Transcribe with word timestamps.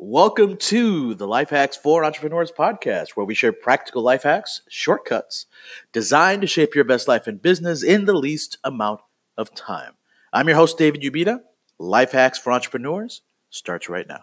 Welcome 0.00 0.58
to 0.58 1.14
the 1.14 1.26
Life 1.26 1.50
Hacks 1.50 1.76
for 1.76 2.04
Entrepreneurs 2.04 2.52
podcast, 2.52 3.16
where 3.16 3.26
we 3.26 3.34
share 3.34 3.52
practical 3.52 4.00
life 4.00 4.22
hacks, 4.22 4.62
shortcuts 4.68 5.46
designed 5.92 6.40
to 6.42 6.46
shape 6.46 6.76
your 6.76 6.84
best 6.84 7.08
life 7.08 7.26
and 7.26 7.42
business 7.42 7.82
in 7.82 8.04
the 8.04 8.12
least 8.12 8.58
amount 8.62 9.00
of 9.36 9.52
time. 9.56 9.94
I'm 10.32 10.46
your 10.46 10.56
host, 10.56 10.78
David 10.78 11.02
Ubita. 11.02 11.40
Life 11.80 12.12
Hacks 12.12 12.38
for 12.38 12.52
Entrepreneurs 12.52 13.22
starts 13.50 13.88
right 13.88 14.06
now. 14.06 14.22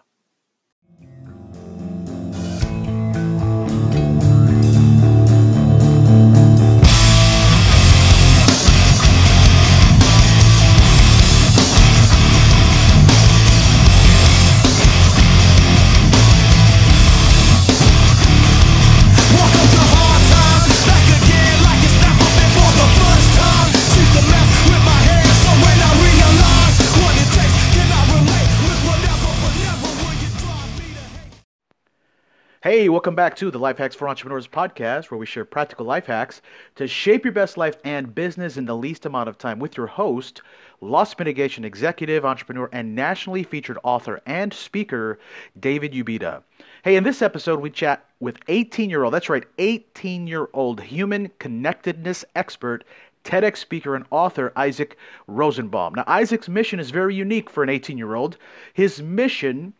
Hey, 32.76 32.90
welcome 32.90 33.14
back 33.14 33.34
to 33.36 33.50
the 33.50 33.58
Life 33.58 33.78
Hacks 33.78 33.94
for 33.94 34.06
Entrepreneurs 34.06 34.46
podcast, 34.46 35.10
where 35.10 35.16
we 35.16 35.24
share 35.24 35.46
practical 35.46 35.86
life 35.86 36.04
hacks 36.04 36.42
to 36.74 36.86
shape 36.86 37.24
your 37.24 37.32
best 37.32 37.56
life 37.56 37.76
and 37.84 38.14
business 38.14 38.58
in 38.58 38.66
the 38.66 38.76
least 38.76 39.06
amount 39.06 39.30
of 39.30 39.38
time 39.38 39.58
with 39.58 39.78
your 39.78 39.86
host, 39.86 40.42
loss 40.82 41.18
mitigation 41.18 41.64
executive, 41.64 42.26
entrepreneur, 42.26 42.68
and 42.72 42.94
nationally 42.94 43.42
featured 43.44 43.78
author 43.82 44.20
and 44.26 44.52
speaker, 44.52 45.18
David 45.58 45.94
Ubita. 45.94 46.42
Hey, 46.82 46.96
in 46.96 47.04
this 47.04 47.22
episode, 47.22 47.60
we 47.60 47.70
chat 47.70 48.04
with 48.20 48.36
18 48.46 48.90
year 48.90 49.04
old, 49.04 49.14
that's 49.14 49.30
right, 49.30 49.46
18 49.56 50.26
year 50.26 50.50
old 50.52 50.82
human 50.82 51.30
connectedness 51.38 52.26
expert, 52.34 52.84
TEDx 53.24 53.56
speaker, 53.56 53.96
and 53.96 54.04
author 54.10 54.52
Isaac 54.54 54.98
Rosenbaum. 55.28 55.94
Now, 55.94 56.04
Isaac's 56.06 56.50
mission 56.50 56.78
is 56.78 56.90
very 56.90 57.14
unique 57.14 57.48
for 57.48 57.62
an 57.62 57.70
18 57.70 57.96
year 57.96 58.16
old. 58.16 58.36
His 58.74 59.00
mission 59.00 59.72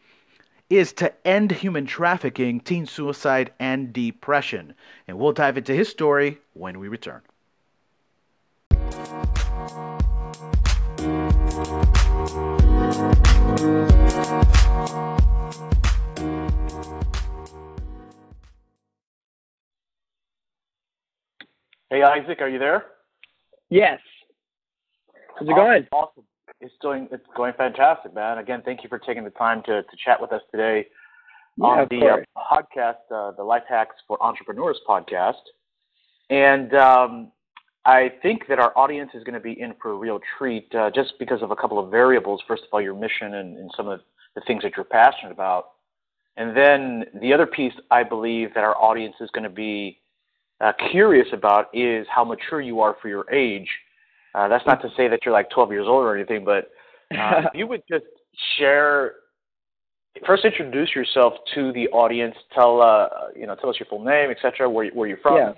is 0.68 0.92
to 0.94 1.26
end 1.26 1.52
human 1.52 1.86
trafficking, 1.86 2.60
teen 2.60 2.86
suicide, 2.86 3.52
and 3.58 3.92
depression. 3.92 4.74
And 5.06 5.18
we'll 5.18 5.32
dive 5.32 5.56
into 5.56 5.72
his 5.72 5.88
story 5.88 6.38
when 6.54 6.78
we 6.78 6.88
return. 6.88 7.22
Hey, 21.88 22.02
Isaac, 22.02 22.40
are 22.40 22.48
you 22.48 22.58
there? 22.58 22.84
Yes. 23.70 24.00
How's 25.38 25.48
it 25.48 25.54
going? 25.54 25.86
Awesome. 25.92 26.24
It's 26.60 26.74
doing. 26.80 27.08
It's 27.12 27.26
going 27.36 27.52
fantastic, 27.56 28.14
man. 28.14 28.38
Again, 28.38 28.62
thank 28.64 28.82
you 28.82 28.88
for 28.88 28.98
taking 28.98 29.24
the 29.24 29.30
time 29.30 29.62
to, 29.66 29.82
to 29.82 29.96
chat 30.04 30.20
with 30.20 30.32
us 30.32 30.42
today 30.50 30.86
Yeah, 31.58 31.64
on 31.66 31.86
the 31.90 32.06
uh, 32.06 32.52
podcast, 32.52 32.96
uh, 33.14 33.32
the 33.36 33.44
Life 33.44 33.64
Hacks 33.68 33.96
for 34.08 34.22
Entrepreneurs 34.22 34.78
podcast. 34.88 35.34
And 36.30 36.74
um, 36.74 37.32
I 37.84 38.10
think 38.22 38.48
that 38.48 38.58
our 38.58 38.76
audience 38.76 39.10
is 39.14 39.22
going 39.22 39.34
to 39.34 39.40
be 39.40 39.60
in 39.60 39.74
for 39.80 39.92
a 39.92 39.94
real 39.94 40.18
treat 40.38 40.74
uh, 40.74 40.90
just 40.94 41.12
because 41.18 41.42
of 41.42 41.50
a 41.50 41.56
couple 41.56 41.78
of 41.78 41.90
variables. 41.90 42.40
First 42.48 42.62
of 42.62 42.68
all, 42.72 42.80
your 42.80 42.94
mission 42.94 43.34
and, 43.34 43.56
and 43.58 43.70
some 43.76 43.88
of 43.88 44.00
the 44.34 44.40
things 44.46 44.62
that 44.62 44.72
you're 44.76 44.84
passionate 44.84 45.32
about. 45.32 45.70
And 46.36 46.56
then 46.56 47.04
the 47.20 47.32
other 47.32 47.46
piece 47.46 47.72
I 47.90 48.02
believe 48.02 48.54
that 48.54 48.64
our 48.64 48.76
audience 48.76 49.14
is 49.20 49.30
going 49.30 49.44
to 49.44 49.50
be 49.50 50.00
uh, 50.60 50.72
curious 50.90 51.28
about 51.32 51.66
is 51.74 52.06
how 52.10 52.24
mature 52.24 52.60
you 52.60 52.80
are 52.80 52.96
for 53.00 53.08
your 53.08 53.30
age. 53.32 53.68
Uh, 54.36 54.48
that's 54.48 54.66
not 54.66 54.82
to 54.82 54.88
say 54.96 55.08
that 55.08 55.20
you're 55.24 55.32
like 55.32 55.48
12 55.50 55.72
years 55.72 55.86
old 55.88 56.04
or 56.04 56.14
anything, 56.14 56.44
but 56.44 56.70
uh, 57.16 57.40
if 57.46 57.54
you 57.54 57.66
would 57.66 57.82
just 57.90 58.04
share, 58.58 59.14
first 60.26 60.44
introduce 60.44 60.94
yourself 60.94 61.32
to 61.54 61.72
the 61.72 61.88
audience. 61.88 62.34
Tell 62.54 62.82
uh, 62.82 63.08
you 63.34 63.46
know, 63.46 63.54
tell 63.54 63.70
us 63.70 63.76
your 63.80 63.86
full 63.86 64.04
name, 64.04 64.30
etc. 64.30 64.68
Where 64.68 64.88
where 64.90 65.08
you're 65.08 65.16
from, 65.18 65.36
Yeah. 65.36 65.52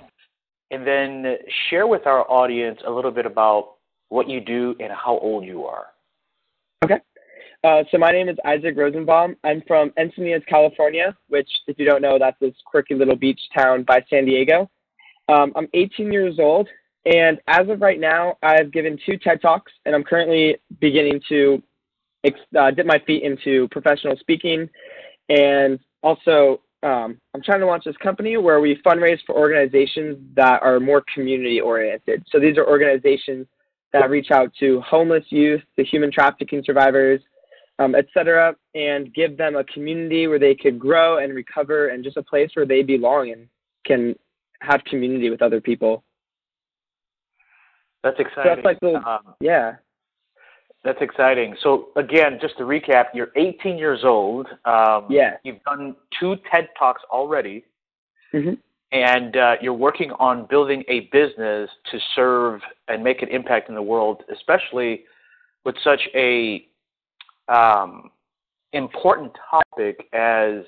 and 0.70 0.86
then 0.86 1.36
share 1.68 1.88
with 1.88 2.06
our 2.06 2.30
audience 2.30 2.78
a 2.86 2.90
little 2.90 3.10
bit 3.10 3.26
about 3.26 3.74
what 4.10 4.28
you 4.28 4.40
do 4.40 4.76
and 4.78 4.92
how 4.92 5.18
old 5.18 5.44
you 5.44 5.64
are. 5.64 5.86
Okay. 6.84 7.00
Uh, 7.64 7.82
so 7.90 7.98
my 7.98 8.12
name 8.12 8.28
is 8.28 8.36
Isaac 8.44 8.76
Rosenbaum. 8.76 9.36
I'm 9.42 9.62
from 9.66 9.90
Encinitas, 9.98 10.46
California, 10.46 11.16
which, 11.28 11.48
if 11.66 11.76
you 11.76 11.84
don't 11.84 12.00
know, 12.00 12.16
that's 12.16 12.38
this 12.40 12.54
quirky 12.64 12.94
little 12.94 13.16
beach 13.16 13.40
town 13.56 13.82
by 13.82 14.04
San 14.08 14.26
Diego. 14.26 14.70
Um, 15.28 15.52
I'm 15.56 15.68
18 15.74 16.12
years 16.12 16.36
old, 16.38 16.68
and 17.08 17.40
as 17.46 17.68
of 17.68 17.80
right 17.80 17.98
now, 17.98 18.36
I've 18.42 18.70
given 18.70 18.98
two 19.04 19.16
TED 19.16 19.40
Talks, 19.40 19.72
and 19.84 19.94
I'm 19.94 20.04
currently 20.04 20.58
beginning 20.78 21.20
to 21.30 21.62
uh, 22.58 22.70
dip 22.70 22.86
my 22.86 23.00
feet 23.06 23.22
into 23.22 23.66
professional 23.68 24.16
speaking, 24.18 24.68
and 25.28 25.78
also 26.02 26.60
um, 26.82 27.18
I'm 27.32 27.42
trying 27.42 27.60
to 27.60 27.66
launch 27.66 27.84
this 27.84 27.96
company 27.96 28.36
where 28.36 28.60
we 28.60 28.80
fundraise 28.86 29.18
for 29.26 29.34
organizations 29.36 30.18
that 30.34 30.62
are 30.62 30.78
more 30.78 31.02
community 31.14 31.60
oriented. 31.60 32.24
So 32.30 32.38
these 32.38 32.56
are 32.58 32.66
organizations 32.66 33.46
that 33.92 34.10
reach 34.10 34.30
out 34.30 34.52
to 34.60 34.80
homeless 34.82 35.24
youth, 35.30 35.62
to 35.76 35.84
human 35.84 36.12
trafficking 36.12 36.62
survivors, 36.64 37.20
um, 37.78 37.94
et 37.94 38.06
cetera, 38.12 38.54
and 38.74 39.14
give 39.14 39.36
them 39.36 39.56
a 39.56 39.64
community 39.64 40.26
where 40.26 40.38
they 40.38 40.54
could 40.54 40.78
grow 40.78 41.18
and 41.18 41.34
recover 41.34 41.88
and 41.88 42.04
just 42.04 42.16
a 42.16 42.22
place 42.22 42.50
where 42.54 42.66
they 42.66 42.82
belong 42.82 43.30
and 43.30 43.48
can 43.86 44.14
have 44.60 44.84
community 44.84 45.30
with 45.30 45.42
other 45.42 45.60
people. 45.60 46.04
That's 48.02 48.16
So 48.16 48.22
exciting. 48.22 48.54
that's 48.54 48.64
like 48.64 48.80
the, 48.80 48.94
um, 49.08 49.34
yeah. 49.40 49.76
That's 50.84 50.98
exciting. 51.00 51.56
So 51.62 51.88
again, 51.96 52.38
just 52.40 52.56
to 52.58 52.64
recap, 52.64 53.06
you're 53.12 53.30
18 53.36 53.76
years 53.78 54.00
old. 54.04 54.46
Um, 54.64 55.06
Yeah. 55.10 55.36
You've 55.42 55.62
done 55.64 55.96
two 56.18 56.36
TED 56.50 56.68
talks 56.78 57.02
already, 57.10 57.64
hmm 58.32 58.54
and 58.90 59.36
uh, 59.36 59.56
you're 59.60 59.74
working 59.74 60.12
on 60.12 60.46
building 60.46 60.82
a 60.88 61.00
business 61.12 61.68
to 61.90 61.98
serve 62.14 62.62
and 62.88 63.04
make 63.04 63.20
an 63.20 63.28
impact 63.28 63.68
in 63.68 63.74
the 63.74 63.82
world, 63.82 64.22
especially 64.32 65.04
with 65.66 65.74
such 65.84 66.00
a 66.14 66.66
um, 67.48 68.10
important 68.72 69.30
topic 69.50 70.06
as 70.14 70.62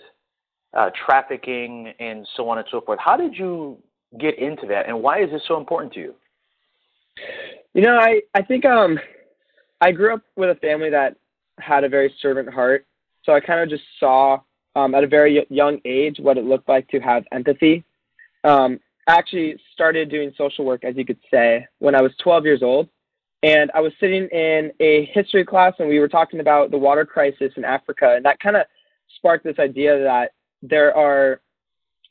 uh, 0.76 0.91
trafficking 1.06 1.94
and 1.98 2.28
so 2.36 2.47
on 2.50 2.58
and 2.58 2.66
so 2.70 2.82
forth. 2.82 2.98
How 3.02 3.16
did 3.16 3.34
you 3.34 3.78
get 4.18 4.38
into 4.38 4.66
that, 4.66 4.86
and 4.86 5.02
why 5.02 5.22
is 5.22 5.30
this 5.30 5.41
so 5.48 5.56
important 5.56 5.92
to 5.94 6.00
you? 6.00 6.14
You 7.75 7.82
know, 7.82 7.97
I, 7.97 8.21
I 8.34 8.43
think 8.43 8.65
um, 8.65 8.98
I 9.81 9.93
grew 9.93 10.15
up 10.15 10.22
with 10.37 10.50
a 10.50 10.60
family 10.60 10.91
that 10.91 11.16
had 11.59 11.84
a 11.84 11.88
very 11.88 12.15
servant 12.21 12.53
heart. 12.53 12.87
So 13.25 13.32
I 13.32 13.41
kind 13.41 13.60
of 13.60 13.69
just 13.69 13.84
saw 13.98 14.41
um, 14.76 14.94
at 14.94 15.04
a 15.04 15.06
very 15.06 15.47
young 15.50 15.78
age 15.84 16.16
what 16.19 16.38
it 16.38 16.44
looked 16.44 16.69
like 16.69 16.88
to 16.88 17.00
have 17.00 17.25
empathy. 17.32 17.84
Um, 18.44 18.81
I 19.06 19.15
actually 19.15 19.56
started 19.72 20.10
doing 20.10 20.32
social 20.37 20.65
work, 20.65 20.84
as 20.84 20.97
you 20.97 21.04
could 21.04 21.19
say, 21.31 21.66
when 21.78 21.94
I 21.94 22.03
was 22.03 22.12
12 22.22 22.44
years 22.44 22.62
old. 22.62 22.88
And 23.42 23.71
I 23.75 23.81
was 23.81 23.92
sitting 23.98 24.28
in 24.28 24.71
a 24.81 25.06
history 25.15 25.44
class 25.44 25.72
and 25.78 25.88
we 25.88 25.98
were 25.98 26.09
talking 26.09 26.41
about 26.41 26.71
the 26.71 26.78
water 26.78 27.06
crisis 27.06 27.53
in 27.56 27.65
Africa. 27.65 28.15
And 28.15 28.25
that 28.25 28.38
kind 28.38 28.56
of 28.56 28.66
sparked 29.16 29.44
this 29.44 29.59
idea 29.59 29.98
that 30.03 30.32
there 30.62 30.94
are, 30.94 31.41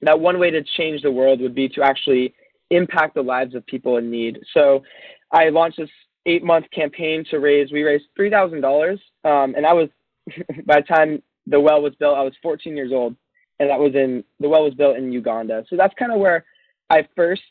that 0.01 0.19
one 0.19 0.39
way 0.39 0.49
to 0.49 0.63
change 0.75 1.03
the 1.03 1.11
world 1.11 1.39
would 1.41 1.53
be 1.53 1.69
to 1.69 1.83
actually 1.83 2.33
impact 2.69 3.15
the 3.15 3.21
lives 3.21 3.55
of 3.55 3.65
people 3.65 3.97
in 3.97 4.09
need. 4.09 4.39
So 4.53 4.83
I 5.31 5.49
launched 5.49 5.77
this 5.77 5.89
eight 6.25 6.43
month 6.43 6.65
campaign 6.71 7.25
to 7.31 7.39
raise, 7.39 7.71
we 7.71 7.83
raised 7.83 8.05
$3,000. 8.17 8.93
Um, 9.23 9.55
and 9.55 9.65
I 9.65 9.73
was, 9.73 9.89
by 10.65 10.81
the 10.81 10.87
time 10.87 11.21
the 11.47 11.59
well 11.59 11.81
was 11.81 11.95
built, 11.95 12.17
I 12.17 12.23
was 12.23 12.33
14 12.41 12.75
years 12.75 12.91
old. 12.93 13.15
And 13.59 13.69
that 13.69 13.79
was 13.79 13.93
in, 13.93 14.23
the 14.39 14.47
well 14.47 14.63
was 14.63 14.73
built 14.73 14.97
in 14.97 15.11
Uganda. 15.11 15.65
So 15.69 15.75
that's 15.75 15.93
kind 15.95 16.11
of 16.11 16.19
where 16.19 16.45
I 16.89 17.07
first 17.15 17.41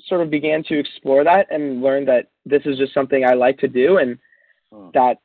sort 0.00 0.20
of 0.20 0.30
began 0.30 0.62
to 0.64 0.78
explore 0.78 1.24
that 1.24 1.46
and 1.50 1.82
learn 1.82 2.04
that 2.06 2.28
this 2.44 2.62
is 2.64 2.78
just 2.78 2.94
something 2.94 3.24
I 3.24 3.34
like 3.34 3.58
to 3.58 3.68
do 3.68 3.98
and 3.98 4.18
that 4.94 5.18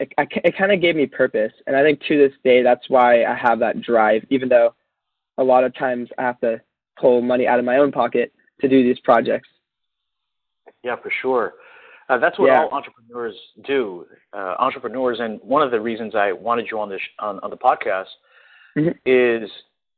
it, 0.00 0.12
I, 0.18 0.26
it 0.44 0.56
kind 0.56 0.72
of 0.72 0.80
gave 0.80 0.96
me 0.96 1.06
purpose. 1.06 1.52
And 1.66 1.76
I 1.76 1.82
think 1.82 2.00
to 2.08 2.18
this 2.18 2.36
day, 2.44 2.62
that's 2.62 2.88
why 2.88 3.24
I 3.24 3.34
have 3.34 3.58
that 3.60 3.80
drive, 3.82 4.24
even 4.30 4.48
though 4.48 4.74
a 5.38 5.44
lot 5.44 5.64
of 5.64 5.74
times 5.76 6.08
I 6.18 6.22
have 6.22 6.40
to 6.40 6.60
pull 7.00 7.20
money 7.20 7.46
out 7.46 7.58
of 7.58 7.64
my 7.64 7.78
own 7.78 7.92
pocket 7.92 8.32
to 8.62 8.68
do 8.68 8.82
these 8.82 8.98
projects. 9.00 9.48
Yeah, 10.82 10.96
for 10.96 11.10
sure. 11.20 11.54
Uh, 12.08 12.18
that's 12.18 12.38
what 12.38 12.46
Yeah. 12.46 12.62
all 12.62 12.70
entrepreneurs 12.70 13.34
do. 13.64 14.06
Uh, 14.32 14.54
entrepreneurs, 14.58 15.20
and 15.20 15.40
one 15.42 15.62
of 15.62 15.70
the 15.70 15.80
reasons 15.80 16.14
I 16.14 16.32
wanted 16.32 16.70
you 16.70 16.80
on 16.80 16.88
this 16.88 17.00
on, 17.18 17.38
on 17.40 17.50
the 17.50 17.56
podcast 17.56 18.08
Mhm. 18.76 18.96
is 19.06 19.50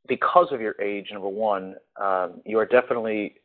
because 0.07 0.51
of 0.51 0.61
your 0.61 0.75
age. 0.81 1.11
Number 1.11 1.27
one, 1.29 1.75
um, 1.97 2.41
you 2.45 2.59
are 2.59 2.65
definitely 2.65 3.35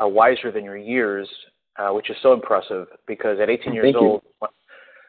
uh, 0.00 0.06
wiser 0.06 0.52
than 0.52 0.64
your 0.64 0.76
years, 0.76 1.28
uh, 1.76 1.90
which 1.90 2.08
is 2.08 2.16
so 2.22 2.32
impressive. 2.32 2.86
Because 3.06 3.40
at 3.40 3.50
18 3.50 3.74
years 3.74 3.86
Thank 3.86 3.96
old, 3.96 4.22
when- 4.38 4.50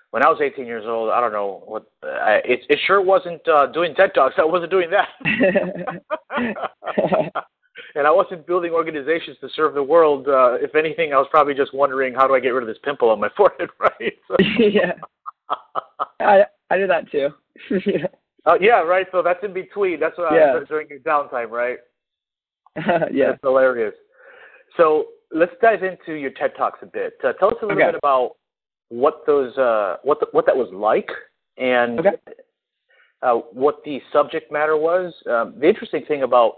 when 0.09 0.25
I 0.25 0.29
was 0.29 0.41
18 0.41 0.65
years 0.65 0.85
old, 0.87 1.11
I 1.11 1.21
don't 1.21 1.31
know 1.31 1.61
what 1.67 1.85
I, 2.03 2.41
it. 2.43 2.65
It 2.69 2.79
sure 2.87 2.99
wasn't 2.99 3.47
uh, 3.47 3.67
doing 3.67 3.93
TED 3.93 4.15
talks. 4.15 4.39
I 4.39 4.45
wasn't 4.45 4.71
doing 4.71 4.89
that. 4.89 5.09
and 7.95 8.06
I 8.07 8.12
wasn't 8.12 8.45
building 8.45 8.71
organizations 8.71 9.38
to 9.41 9.50
serve 9.56 9.74
the 9.74 9.83
world. 9.83 10.27
Uh, 10.27 10.53
if 10.62 10.75
anything, 10.75 11.13
I 11.13 11.18
was 11.18 11.27
probably 11.31 11.53
just 11.53 11.74
wondering 11.74 12.13
how 12.13 12.27
do 12.27 12.36
I 12.36 12.39
get 12.39 12.50
rid 12.50 12.63
of 12.63 12.68
this 12.68 12.77
pimple 12.83 13.09
on 13.09 13.19
my 13.19 13.30
forehead, 13.38 13.69
right? 13.80 14.13
So, 14.27 14.36
yeah. 14.59 14.94
I 16.19 16.44
I 16.69 16.77
do 16.77 16.88
that 16.88 17.09
too. 17.12 17.30
yeah. 17.86 18.07
Uh, 18.45 18.57
yeah, 18.62 18.81
right. 18.81 19.07
So 19.12 19.21
that's 19.21 19.44
in 19.44 19.53
between. 19.53 20.00
That's 20.00 20.18
what 20.18 20.33
Yeah. 20.33 20.59
I 20.62 20.63
during 20.65 20.88
your 20.89 21.00
downtime, 21.00 21.50
right? 21.50 21.77
yeah. 23.12 23.31
That's 23.31 23.39
hilarious. 23.41 23.94
So 24.77 25.07
let's 25.31 25.51
dive 25.62 25.83
into 25.83 26.13
your 26.13 26.31
TED 26.31 26.53
Talks 26.57 26.80
a 26.81 26.85
bit. 26.85 27.13
Uh, 27.24 27.33
tell 27.33 27.50
us 27.50 27.56
a 27.62 27.65
little 27.65 27.81
Okay. 27.81 27.92
bit 27.92 27.95
about 27.95 28.35
what 28.89 29.25
those 29.25 29.56
uh, 29.57 29.97
what 30.03 30.19
the, 30.19 30.27
what 30.31 30.45
that 30.45 30.56
was 30.56 30.69
like 30.71 31.09
and 31.57 32.00
Okay. 32.00 32.18
uh, 33.21 33.35
what 33.35 33.83
the 33.83 34.01
subject 34.13 34.51
matter 34.51 34.77
was. 34.77 35.13
Um, 35.30 35.56
the 35.59 35.68
interesting 35.68 36.06
thing 36.06 36.24
about 36.24 36.57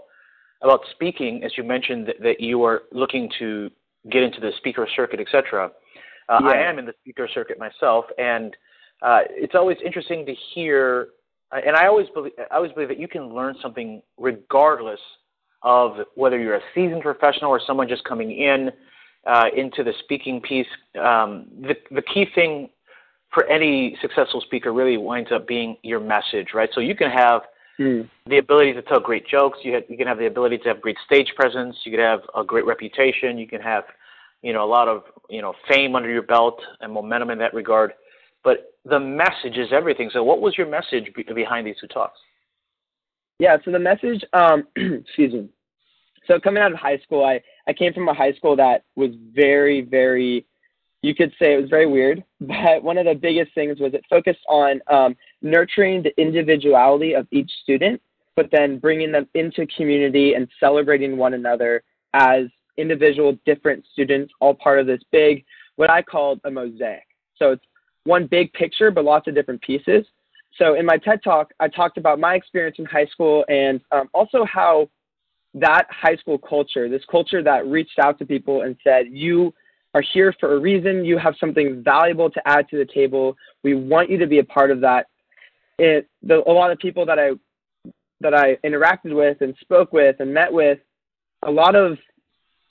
about 0.62 0.80
speaking, 0.92 1.42
as 1.44 1.52
you 1.56 1.64
mentioned 1.64 2.06
that, 2.06 2.16
that 2.22 2.40
you 2.40 2.62
are 2.64 2.82
looking 2.92 3.30
to 3.38 3.70
get 4.10 4.22
into 4.22 4.40
the 4.40 4.50
speaker 4.58 4.88
circuit, 4.96 5.20
etc. 5.20 5.70
Uh, 6.28 6.40
I 6.44 6.56
am 6.56 6.78
in 6.78 6.86
the 6.86 6.94
speaker 7.02 7.28
circuit 7.32 7.58
myself, 7.58 8.04
and 8.18 8.56
uh, 9.02 9.20
it's 9.30 9.54
always 9.54 9.76
interesting 9.84 10.24
to 10.26 10.34
hear. 10.54 11.08
uh, 11.50 11.60
And 11.66 11.76
I 11.76 11.86
always 11.86 12.08
believe 12.14 12.32
I 12.50 12.56
always 12.56 12.72
believe 12.72 12.88
that 12.88 12.98
you 12.98 13.08
can 13.08 13.34
learn 13.34 13.56
something 13.60 14.02
regardless 14.18 15.00
of 15.62 15.96
whether 16.14 16.38
you're 16.38 16.56
a 16.56 16.62
seasoned 16.74 17.02
professional 17.02 17.50
or 17.50 17.60
someone 17.66 17.88
just 17.88 18.04
coming 18.04 18.30
in 18.32 18.70
uh, 19.26 19.46
into 19.56 19.84
the 19.84 19.92
speaking 20.04 20.40
piece. 20.40 20.66
Um, 21.00 21.46
the 21.60 21.74
the 21.90 22.02
key 22.02 22.26
thing 22.34 22.70
for 23.32 23.46
any 23.46 23.96
successful 24.00 24.40
speaker 24.42 24.72
really 24.72 24.96
winds 24.96 25.30
up 25.32 25.48
being 25.48 25.76
your 25.82 26.00
message, 26.00 26.48
right? 26.54 26.68
So 26.74 26.80
you 26.80 26.94
can 26.94 27.10
have 27.10 27.42
Mm. 27.80 28.08
the 28.26 28.38
ability 28.38 28.74
to 28.74 28.82
tell 28.82 29.00
great 29.00 29.26
jokes. 29.26 29.58
You, 29.62 29.74
have, 29.74 29.84
you 29.88 29.96
can 29.96 30.06
have 30.06 30.18
the 30.18 30.26
ability 30.26 30.58
to 30.58 30.68
have 30.68 30.80
great 30.80 30.98
stage 31.06 31.32
presence. 31.34 31.74
You 31.84 31.92
can 31.92 32.00
have 32.00 32.20
a 32.36 32.44
great 32.44 32.66
reputation. 32.66 33.38
You 33.38 33.48
can 33.48 33.62
have, 33.62 33.84
you 34.42 34.52
know, 34.52 34.64
a 34.64 34.68
lot 34.68 34.88
of 34.88 35.04
you 35.30 35.40
know 35.40 35.54
fame 35.68 35.96
under 35.96 36.10
your 36.10 36.22
belt 36.22 36.60
and 36.80 36.92
momentum 36.92 37.30
in 37.30 37.38
that 37.38 37.54
regard. 37.54 37.92
But 38.44 38.74
the 38.84 39.00
message 39.00 39.56
is 39.56 39.68
everything. 39.72 40.10
So, 40.12 40.22
what 40.22 40.40
was 40.40 40.58
your 40.58 40.68
message 40.68 41.12
be- 41.14 41.22
behind 41.22 41.66
these 41.66 41.76
two 41.80 41.86
talks? 41.86 42.18
Yeah, 43.38 43.56
so 43.64 43.72
the 43.72 43.78
message, 43.78 44.24
um, 44.32 44.66
excuse 44.76 45.32
me. 45.32 45.48
So 46.26 46.38
coming 46.38 46.62
out 46.62 46.72
of 46.72 46.78
high 46.78 46.98
school, 46.98 47.24
I, 47.24 47.40
I 47.66 47.72
came 47.72 47.92
from 47.92 48.08
a 48.08 48.14
high 48.14 48.32
school 48.34 48.54
that 48.56 48.84
was 48.94 49.10
very, 49.34 49.80
very, 49.80 50.46
you 51.02 51.14
could 51.14 51.32
say 51.40 51.54
it 51.54 51.60
was 51.60 51.70
very 51.70 51.86
weird, 51.86 52.22
but 52.40 52.82
one 52.82 52.98
of 52.98 53.06
the 53.06 53.14
biggest 53.14 53.52
things 53.54 53.80
was 53.80 53.94
it 53.94 54.04
focused 54.08 54.44
on 54.48 54.80
um, 54.88 55.16
nurturing 55.42 56.02
the 56.02 56.12
individuality 56.20 57.14
of 57.14 57.26
each 57.30 57.50
student, 57.62 58.00
but 58.36 58.48
then 58.50 58.78
bringing 58.78 59.12
them 59.12 59.28
into 59.34 59.66
community 59.66 60.34
and 60.34 60.48
celebrating 60.58 61.16
one 61.16 61.34
another 61.34 61.82
as 62.14 62.44
individual 62.76 63.36
different 63.44 63.84
students, 63.92 64.32
all 64.40 64.54
part 64.54 64.78
of 64.78 64.86
this 64.86 65.02
big, 65.10 65.44
what 65.76 65.90
I 65.90 66.02
called 66.02 66.40
a 66.44 66.50
mosaic. 66.50 67.06
So 67.36 67.52
it's 67.52 67.64
one 68.04 68.26
big 68.26 68.52
picture, 68.52 68.90
but 68.90 69.04
lots 69.04 69.28
of 69.28 69.34
different 69.34 69.60
pieces. 69.62 70.06
So 70.58 70.74
in 70.74 70.86
my 70.86 70.98
TED 70.98 71.22
talk, 71.22 71.52
I 71.60 71.68
talked 71.68 71.98
about 71.98 72.18
my 72.18 72.34
experience 72.34 72.76
in 72.78 72.84
high 72.84 73.06
school 73.06 73.44
and 73.48 73.80
um, 73.90 74.08
also 74.12 74.44
how 74.44 74.88
that 75.54 75.86
high 75.90 76.16
school 76.16 76.38
culture, 76.38 76.88
this 76.88 77.02
culture 77.10 77.42
that 77.42 77.66
reached 77.66 77.98
out 77.98 78.18
to 78.18 78.26
people 78.26 78.62
and 78.62 78.76
said, 78.82 79.06
"You 79.10 79.52
are 79.94 80.02
here 80.02 80.34
for 80.40 80.54
a 80.54 80.58
reason. 80.58 81.04
You 81.04 81.18
have 81.18 81.34
something 81.38 81.82
valuable 81.82 82.30
to 82.30 82.48
add 82.48 82.68
to 82.70 82.78
the 82.78 82.86
table. 82.86 83.36
We 83.62 83.74
want 83.74 84.10
you 84.10 84.18
to 84.18 84.26
be 84.26 84.38
a 84.38 84.44
part 84.44 84.70
of 84.70 84.80
that." 84.80 85.06
It, 85.82 86.08
the, 86.22 86.48
a 86.48 86.52
lot 86.52 86.70
of 86.70 86.78
people 86.78 87.04
that 87.06 87.18
I 87.18 87.30
that 88.20 88.34
I 88.34 88.54
interacted 88.64 89.12
with 89.12 89.40
and 89.40 89.52
spoke 89.60 89.92
with 89.92 90.14
and 90.20 90.32
met 90.32 90.52
with, 90.52 90.78
a 91.44 91.50
lot 91.50 91.74
of 91.74 91.98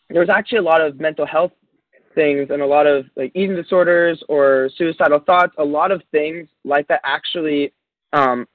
there 0.09 0.21
was 0.21 0.29
actually 0.29 0.59
a 0.59 0.63
lot 0.63 0.81
of 0.81 0.97
mental 0.97 1.25
health 1.25 1.51
things 2.15 2.47
and 2.49 2.61
a 2.61 2.65
lot 2.65 2.87
of 2.87 3.05
like 3.17 3.33
eating 3.35 3.57
disorders 3.57 4.23
or 4.29 4.69
suicidal 4.77 5.19
thoughts, 5.19 5.53
a 5.57 5.63
lot 5.63 5.91
of 5.91 6.01
things 6.11 6.47
like 6.63 6.87
that 6.87 7.01
actually 7.03 7.73
um, 8.13 8.47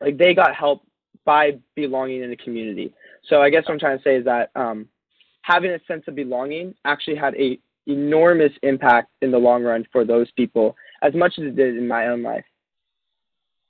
like 0.00 0.16
they 0.16 0.34
got 0.34 0.54
help 0.54 0.86
by 1.24 1.58
belonging 1.74 2.22
in 2.22 2.30
a 2.30 2.36
community. 2.36 2.92
So 3.28 3.42
I 3.42 3.50
guess 3.50 3.64
what 3.64 3.72
I'm 3.72 3.80
trying 3.80 3.98
to 3.98 4.04
say 4.04 4.16
is 4.16 4.24
that 4.24 4.50
um, 4.54 4.86
having 5.42 5.72
a 5.72 5.80
sense 5.88 6.04
of 6.06 6.14
belonging 6.14 6.74
actually 6.84 7.16
had 7.16 7.34
a 7.34 7.58
enormous 7.88 8.52
impact 8.62 9.10
in 9.20 9.32
the 9.32 9.38
long 9.38 9.64
run 9.64 9.84
for 9.90 10.04
those 10.04 10.30
people 10.32 10.76
as 11.02 11.12
much 11.12 11.34
as 11.38 11.46
it 11.46 11.56
did 11.56 11.76
in 11.76 11.88
my 11.88 12.06
own 12.06 12.22
life. 12.22 12.44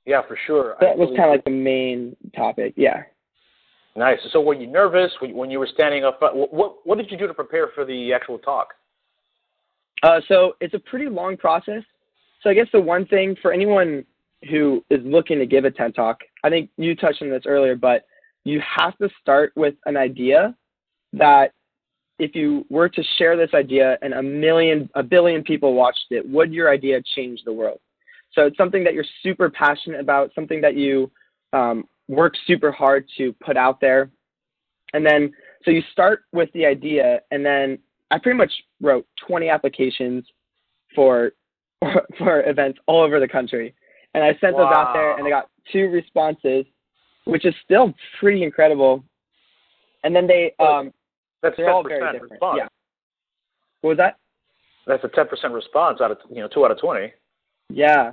Yeah, 0.06 0.23
for 0.26 0.38
sure. 0.47 0.76
I 0.81 0.87
That 0.87 0.99
was 0.99 1.08
kind 1.17 1.25
of 1.25 1.31
like 1.31 1.44
the 1.44 1.50
main 1.50 2.17
topic. 2.35 2.75
Yeah. 2.76 3.02
nice. 3.97 4.19
So, 4.32 4.41
were 4.41 4.55
you 4.55 4.67
nervous 4.67 5.12
when 5.20 5.35
when 5.35 5.50
you 5.50 5.58
were 5.58 5.69
standing 5.73 6.05
up? 6.05 6.20
What 6.20 6.52
what, 6.52 6.76
what 6.85 6.99
did 6.99 7.11
you 7.11 7.19
do 7.19 7.26
to 7.26 7.35
prepare 7.35 7.69
for 7.75 7.85
the 7.85 8.12
actual 8.12 8.38
talk? 8.38 8.75
Uh, 10.02 10.20
so 10.29 10.55
it's 10.61 10.75
a 10.75 10.79
pretty 10.79 11.08
long 11.08 11.37
process. 11.37 11.82
So 12.43 12.50
I 12.50 12.55
guess 12.55 12.69
the 12.73 12.81
one 12.81 13.06
thing 13.06 13.37
for 13.43 13.52
anyone 13.52 14.05
who 14.49 14.82
is 14.88 15.00
looking 15.05 15.38
to 15.38 15.47
give 15.47 15.64
a 15.64 15.70
TED 15.70 15.94
talk, 15.94 16.20
I 16.43 16.49
think 16.49 16.70
you 16.79 16.94
touched 16.97 17.20
on 17.23 17.29
this 17.29 17.43
earlier, 17.47 17.76
but 17.76 18.06
you 18.44 18.61
have 18.79 18.97
to 18.99 19.11
start 19.20 19.52
with 19.56 19.75
an 19.85 19.97
idea 19.97 20.56
that 21.12 21.52
if 22.19 22.35
you 22.35 22.64
were 22.70 22.88
to 22.88 23.02
share 23.19 23.37
this 23.37 23.50
idea 23.55 23.99
and 24.02 24.14
a 24.14 24.23
million, 24.23 24.88
a 24.94 25.02
billion 25.02 25.43
people 25.43 25.75
watched 25.75 26.06
it, 26.11 26.26
would 26.29 26.52
your 26.52 26.70
idea 26.70 27.02
change 27.14 27.41
the 27.44 27.52
world? 27.52 27.81
So 28.32 28.46
it's 28.46 28.56
something 28.56 28.84
that 28.84 28.94
you're 28.94 29.04
super 29.22 29.50
passionate 29.50 30.00
about, 30.00 30.30
something 30.34 30.60
that 30.60 30.76
you 30.76 31.10
um, 31.52 31.84
work 32.08 32.34
super 32.46 32.70
hard 32.70 33.06
to 33.18 33.32
put 33.44 33.56
out 33.56 33.80
there. 33.80 34.10
And 34.92 35.04
then, 35.04 35.32
so 35.64 35.70
you 35.70 35.82
start 35.92 36.24
with 36.32 36.48
the 36.52 36.66
idea, 36.66 37.20
and 37.30 37.44
then 37.44 37.78
I 38.10 38.18
pretty 38.18 38.38
much 38.38 38.52
wrote 38.80 39.06
20 39.26 39.48
applications 39.48 40.24
for 40.94 41.32
for 42.18 42.42
events 42.48 42.78
all 42.86 43.02
over 43.02 43.20
the 43.20 43.28
country, 43.28 43.74
and 44.14 44.22
I 44.22 44.30
sent 44.40 44.56
those 44.56 44.66
out 44.66 44.92
there, 44.92 45.16
and 45.16 45.26
I 45.26 45.30
got 45.30 45.48
two 45.72 45.88
responses, 45.88 46.66
which 47.24 47.46
is 47.46 47.54
still 47.64 47.94
pretty 48.18 48.42
incredible. 48.42 49.02
And 50.04 50.14
then 50.14 50.26
they 50.26 50.52
um, 50.58 50.92
That's 51.42 51.56
they're 51.56 51.70
all 51.70 51.82
very 51.82 52.00
different. 52.12 52.32
response. 52.32 52.58
Yeah. 52.58 52.68
What 53.80 53.90
was 53.90 53.98
that? 53.98 54.16
That's 54.86 55.04
a 55.04 55.08
ten 55.08 55.26
percent 55.28 55.54
response 55.54 56.00
out 56.00 56.10
of 56.10 56.18
you 56.30 56.42
know 56.42 56.48
two 56.48 56.64
out 56.64 56.70
of 56.70 56.78
twenty. 56.80 57.12
Yeah. 57.70 58.12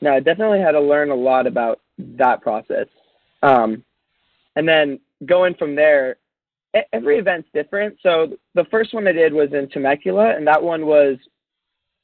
No, 0.00 0.14
I 0.14 0.20
definitely 0.20 0.60
had 0.60 0.72
to 0.72 0.80
learn 0.80 1.10
a 1.10 1.14
lot 1.14 1.46
about 1.46 1.80
that 1.98 2.40
process. 2.40 2.86
Um, 3.42 3.84
and 4.56 4.68
then 4.68 5.00
going 5.26 5.54
from 5.54 5.74
there, 5.74 6.16
every 6.92 7.18
event's 7.18 7.48
different. 7.52 7.96
So 8.02 8.36
the 8.54 8.66
first 8.70 8.94
one 8.94 9.08
I 9.08 9.12
did 9.12 9.32
was 9.32 9.52
in 9.52 9.68
Temecula, 9.68 10.36
and 10.36 10.46
that 10.46 10.62
one 10.62 10.86
was 10.86 11.16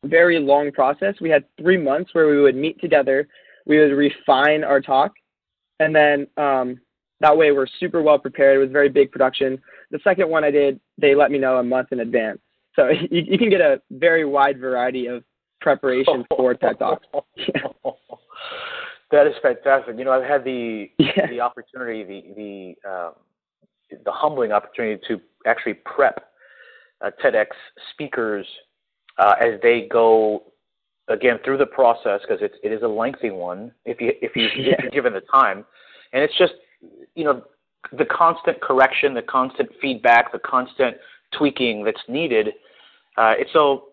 very 0.04 0.38
long 0.38 0.72
process. 0.72 1.14
We 1.20 1.30
had 1.30 1.44
three 1.58 1.76
months 1.76 2.14
where 2.14 2.28
we 2.28 2.40
would 2.40 2.56
meet 2.56 2.80
together, 2.80 3.28
we 3.66 3.78
would 3.78 3.92
refine 3.92 4.64
our 4.64 4.80
talk, 4.80 5.12
and 5.80 5.94
then 5.94 6.26
um, 6.36 6.80
that 7.20 7.36
way 7.36 7.52
we're 7.52 7.66
super 7.80 8.02
well 8.02 8.18
prepared. 8.18 8.56
It 8.56 8.60
was 8.60 8.70
very 8.70 8.88
big 8.88 9.10
production. 9.10 9.60
The 9.90 10.00
second 10.04 10.28
one 10.28 10.44
I 10.44 10.50
did, 10.50 10.80
they 10.98 11.14
let 11.14 11.30
me 11.30 11.38
know 11.38 11.56
a 11.56 11.62
month 11.62 11.92
in 11.92 12.00
advance. 12.00 12.40
So 12.76 12.88
you, 13.10 13.22
you 13.22 13.38
can 13.38 13.50
get 13.50 13.60
a 13.60 13.80
very 13.90 14.24
wide 14.24 14.58
variety 14.58 15.06
of 15.06 15.24
preparation 15.64 16.24
for 16.36 16.54
TED 16.54 16.78
Talks. 16.78 17.06
that 19.10 19.26
is 19.26 19.34
fantastic. 19.42 19.96
You 19.98 20.04
know, 20.04 20.12
I've 20.12 20.28
had 20.28 20.44
the 20.44 20.90
Yeah. 20.98 21.26
the 21.28 21.40
opportunity, 21.40 22.04
the 22.04 22.76
the 22.84 22.88
um, 22.88 23.12
the 24.04 24.12
humbling 24.12 24.52
opportunity 24.52 25.00
to 25.08 25.20
actually 25.46 25.74
prep 25.74 26.30
uh, 27.00 27.10
TEDx 27.22 27.46
speakers 27.92 28.46
uh, 29.18 29.34
as 29.40 29.60
they 29.62 29.88
go 29.90 30.44
again 31.08 31.38
through 31.44 31.58
the 31.58 31.66
process 31.66 32.20
because 32.22 32.42
it, 32.42 32.52
it 32.62 32.72
is 32.72 32.82
a 32.82 32.88
lengthy 32.88 33.30
one 33.30 33.72
if 33.84 34.00
you 34.00 34.12
if 34.22 34.36
you 34.36 34.44
Yeah. 34.54 34.74
if 34.74 34.82
you're 34.82 34.90
given 34.90 35.12
the 35.14 35.22
time, 35.22 35.64
and 36.12 36.22
it's 36.22 36.36
just 36.38 36.54
you 37.14 37.24
know 37.24 37.42
the 37.92 38.04
constant 38.04 38.60
correction, 38.60 39.14
the 39.14 39.22
constant 39.22 39.68
feedback, 39.80 40.32
the 40.32 40.38
constant 40.38 40.96
tweaking 41.36 41.84
that's 41.84 42.00
needed. 42.08 42.48
Uh, 43.16 43.34
it's 43.38 43.52
so 43.52 43.88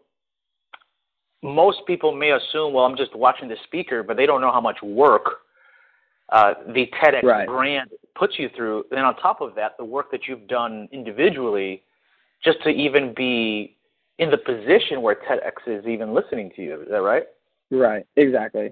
most 1.43 1.79
people 1.87 2.11
may 2.11 2.31
assume, 2.31 2.73
well, 2.73 2.85
I'm 2.85 2.97
just 2.97 3.15
watching 3.15 3.47
the 3.49 3.57
speaker, 3.63 4.03
but 4.03 4.17
they 4.17 4.25
don't 4.25 4.41
know 4.41 4.51
how 4.51 4.61
much 4.61 4.81
work 4.81 5.23
uh, 6.29 6.53
the 6.73 6.87
TEDx 7.01 7.23
Right. 7.23 7.47
brand 7.47 7.89
puts 8.15 8.37
you 8.37 8.49
through. 8.55 8.85
And 8.91 9.01
on 9.01 9.15
top 9.17 9.41
of 9.41 9.55
that, 9.55 9.77
the 9.77 9.85
work 9.85 10.11
that 10.11 10.27
you've 10.27 10.47
done 10.47 10.87
individually, 10.91 11.83
just 12.43 12.61
to 12.63 12.69
even 12.69 13.13
be 13.15 13.75
in 14.19 14.29
the 14.29 14.37
position 14.37 15.01
where 15.01 15.15
TEDx 15.15 15.53
is 15.67 15.85
even 15.85 16.13
listening 16.13 16.51
to 16.55 16.61
you. 16.61 16.81
Is 16.81 16.89
that 16.89 17.01
right? 17.01 17.23
Right, 17.71 18.05
exactly. 18.15 18.71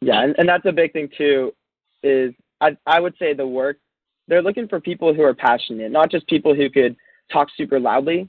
Yeah, 0.00 0.22
and, 0.22 0.34
and 0.38 0.48
that's 0.48 0.66
a 0.66 0.72
big 0.72 0.92
thing 0.92 1.08
too, 1.16 1.54
is 2.02 2.34
I 2.60 2.76
I 2.86 3.00
would 3.00 3.14
say 3.18 3.32
the 3.32 3.46
work 3.46 3.78
they're 4.28 4.42
looking 4.42 4.68
for 4.68 4.80
people 4.80 5.14
who 5.14 5.22
are 5.22 5.34
passionate, 5.34 5.90
not 5.90 6.10
just 6.10 6.26
people 6.26 6.54
who 6.54 6.68
could 6.68 6.96
talk 7.32 7.48
super 7.56 7.80
loudly 7.80 8.28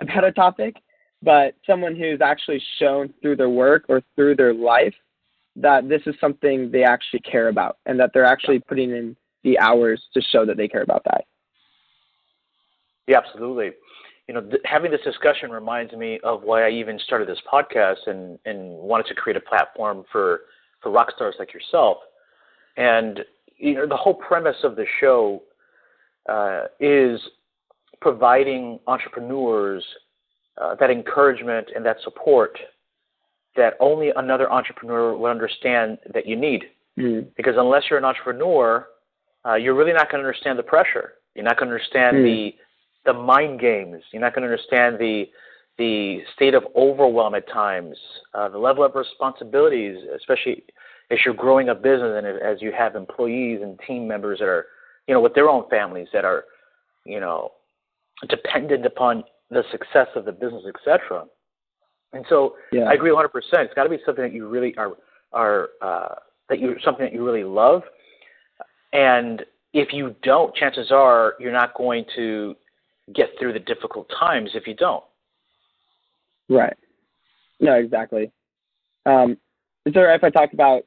about 0.00 0.24
a 0.24 0.32
topic, 0.32 0.76
but 1.24 1.54
someone 1.66 1.96
who's 1.96 2.20
actually 2.20 2.62
shown 2.78 3.12
through 3.22 3.36
their 3.36 3.48
work 3.48 3.84
or 3.88 4.02
through 4.14 4.36
their 4.36 4.52
life 4.52 4.94
that 5.56 5.88
this 5.88 6.02
is 6.06 6.14
something 6.20 6.70
they 6.70 6.84
actually 6.84 7.20
care 7.20 7.48
about 7.48 7.78
and 7.86 7.98
that 7.98 8.10
they're 8.12 8.24
actually 8.24 8.58
putting 8.58 8.90
in 8.90 9.16
the 9.42 9.58
hours 9.58 10.02
to 10.12 10.20
show 10.20 10.44
that 10.44 10.56
they 10.56 10.68
care 10.68 10.82
about 10.82 11.02
that. 11.04 11.24
Yeah, 13.06 13.18
absolutely. 13.18 13.70
You 14.26 14.34
know, 14.34 14.40
th- 14.40 14.62
having 14.64 14.90
this 14.90 15.02
discussion 15.04 15.50
reminds 15.50 15.92
me 15.92 16.18
of 16.24 16.42
why 16.42 16.66
I 16.66 16.70
even 16.70 16.98
started 16.98 17.28
this 17.28 17.38
podcast 17.50 18.06
and, 18.06 18.38
and 18.46 18.70
wanted 18.78 19.06
to 19.06 19.14
create 19.14 19.36
a 19.36 19.40
platform 19.40 20.04
for, 20.10 20.40
for 20.82 20.90
rock 20.90 21.12
stars 21.14 21.36
like 21.38 21.52
yourself. 21.54 21.98
And 22.76 23.20
you 23.56 23.74
know, 23.74 23.86
the 23.86 23.96
whole 23.96 24.14
premise 24.14 24.56
of 24.64 24.76
the 24.76 24.86
show 25.00 25.42
uh, 26.28 26.64
is 26.80 27.20
providing 28.00 28.80
entrepreneurs 28.86 29.84
uh, 30.60 30.74
that 30.76 30.90
encouragement 30.90 31.68
and 31.74 31.84
that 31.84 31.96
support 32.02 32.58
that 33.56 33.74
only 33.80 34.10
another 34.16 34.50
entrepreneur 34.50 35.16
would 35.16 35.30
understand 35.30 35.98
that 36.12 36.26
you 36.26 36.36
need. 36.36 36.64
Mm. 36.98 37.28
Because 37.36 37.54
unless 37.56 37.84
you're 37.88 37.98
an 37.98 38.04
entrepreneur, 38.04 38.86
uh, 39.46 39.54
you're 39.54 39.74
really 39.74 39.92
not 39.92 40.10
going 40.10 40.22
to 40.22 40.26
understand 40.28 40.58
the 40.58 40.62
pressure. 40.62 41.14
You're 41.34 41.44
not 41.44 41.56
going 41.58 41.68
to 41.68 41.74
understand 41.74 42.16
Mm. 42.16 42.24
the 42.24 42.54
the 43.04 43.12
mind 43.12 43.60
games. 43.60 44.02
You're 44.12 44.22
not 44.22 44.34
going 44.34 44.42
to 44.42 44.48
understand 44.48 44.98
the 44.98 45.28
the 45.76 46.22
state 46.34 46.54
of 46.54 46.64
overwhelm 46.76 47.34
at 47.34 47.48
times, 47.48 47.96
uh, 48.32 48.48
the 48.48 48.58
level 48.58 48.84
of 48.84 48.94
responsibilities, 48.94 49.96
especially 50.16 50.62
as 51.10 51.18
you're 51.24 51.34
growing 51.34 51.68
a 51.68 51.74
business 51.74 52.14
and 52.16 52.26
as 52.26 52.62
you 52.62 52.72
have 52.72 52.94
employees 52.94 53.60
and 53.60 53.78
team 53.86 54.06
members 54.06 54.38
that 54.38 54.46
are, 54.46 54.66
you 55.08 55.14
know, 55.14 55.20
with 55.20 55.34
their 55.34 55.48
own 55.48 55.68
families 55.68 56.08
that 56.12 56.24
are, 56.24 56.44
you 57.04 57.18
know, 57.18 57.50
dependent 58.28 58.86
upon 58.86 59.24
the 59.50 59.62
success 59.70 60.08
of 60.16 60.24
the 60.24 60.32
business, 60.32 60.62
etc. 60.68 61.24
And 62.12 62.24
so 62.28 62.56
Yeah. 62.72 62.84
I 62.84 62.94
agree 62.94 63.10
100%. 63.10 63.28
It's 63.64 63.74
got 63.74 63.84
to 63.84 63.88
be 63.90 63.98
something 64.06 64.24
that 64.24 64.32
you 64.32 64.48
really 64.48 64.74
are 64.76 64.92
are 65.32 65.70
uh, 65.82 66.14
that 66.48 66.60
you 66.60 66.76
something 66.84 67.04
that 67.04 67.12
you 67.12 67.24
really 67.24 67.44
love. 67.44 67.82
And 68.92 69.44
if 69.72 69.92
you 69.92 70.14
don't, 70.22 70.54
chances 70.54 70.90
are 70.92 71.34
you're 71.40 71.52
not 71.52 71.74
going 71.74 72.04
to 72.16 72.54
get 73.14 73.30
through 73.38 73.52
the 73.52 73.58
difficult 73.58 74.08
times 74.18 74.50
if 74.54 74.66
you 74.66 74.74
don't. 74.74 75.02
Right. 76.48 76.76
No, 77.60 77.74
exactly. 77.74 78.30
Um, 79.06 79.32
is 79.86 79.94
it 79.94 79.98
right 79.98 80.14
if 80.14 80.24
I 80.24 80.30
talk 80.30 80.52
about 80.52 80.82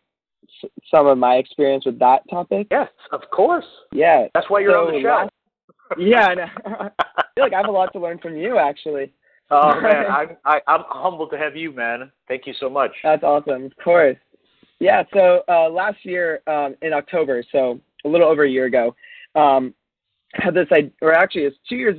s- 0.64 0.70
some 0.94 1.06
of 1.08 1.18
my 1.18 1.36
experience 1.36 1.86
with 1.86 2.00
that 2.00 2.22
topic? 2.30 2.68
Yes, 2.72 2.90
of 3.12 3.22
course. 3.32 3.66
Yeah. 3.92 4.28
That's 4.34 4.50
why 4.50 4.62
you're 4.62 4.78
on 4.78 4.94
the 4.94 5.02
show. 5.02 5.08
last- 5.08 6.00
Yeah, 6.00 6.28
I, 6.28 6.34
know. 6.36 6.46
I 6.66 6.90
feel 7.38 7.46
like 7.46 7.53
I 7.53 7.58
have 7.58 7.70
a 7.70 7.72
lot 7.72 7.94
to 7.94 8.00
learn 8.00 8.17
from 8.20 8.36
you, 8.36 8.58
actually. 8.58 9.13
oh 9.51 9.79
man, 9.82 10.06
I'm 10.08 10.38
I, 10.46 10.60
I'm 10.67 10.84
humbled 10.88 11.32
to 11.32 11.38
have 11.38 11.56
you, 11.56 11.72
man. 11.72 12.12
Thank 12.27 12.48
you 12.48 12.53
so 12.60 12.70
much. 12.70 12.91
That's 13.03 13.24
awesome. 13.24 13.65
Of 13.65 13.77
course. 13.84 14.17
Yeah. 14.79 15.03
So 15.13 15.44
uh, 15.48 15.70
last 15.70 16.03
year 16.03 16.41
um, 16.48 16.75
in 16.82 16.94
October, 16.94 17.44
so 17.51 17.79
a 18.06 18.10
little 18.10 18.27
over 18.27 18.44
a 18.44 18.50
year 18.50 18.65
ago, 18.65 18.96
um, 19.36 19.74
I 20.38 20.46
had 20.46 20.53
this 20.53 20.67
idea, 20.72 20.91
or 21.01 21.13
actually 21.13 21.44
it's 21.44 21.58
two 21.67 21.77
years, 21.77 21.98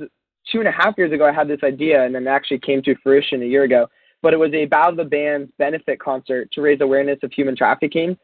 two 0.51 0.59
and 0.59 0.67
a 0.67 0.71
half 0.71 0.95
years 0.97 1.11
ago, 1.11 1.25
I 1.25 1.31
had 1.31 1.47
this 1.47 1.59
idea, 1.63 2.03
and 2.03 2.13
then 2.13 2.27
it 2.27 2.29
actually 2.29 2.59
came 2.59 2.81
to 2.83 2.95
fruition 3.03 3.41
a 3.41 3.45
year 3.45 3.63
ago. 3.63 3.89
But 4.21 4.33
it 4.33 4.37
was 4.37 4.53
a 4.53 4.65
Battle 4.65 4.91
of 4.91 4.97
the 4.97 5.05
Bands 5.05 5.51
benefit 5.57 5.99
concert 5.99 6.51
to 6.51 6.61
raise 6.61 6.81
awareness 6.81 7.19
of 7.23 7.31
human 7.31 7.55
trafficking, 7.55 8.17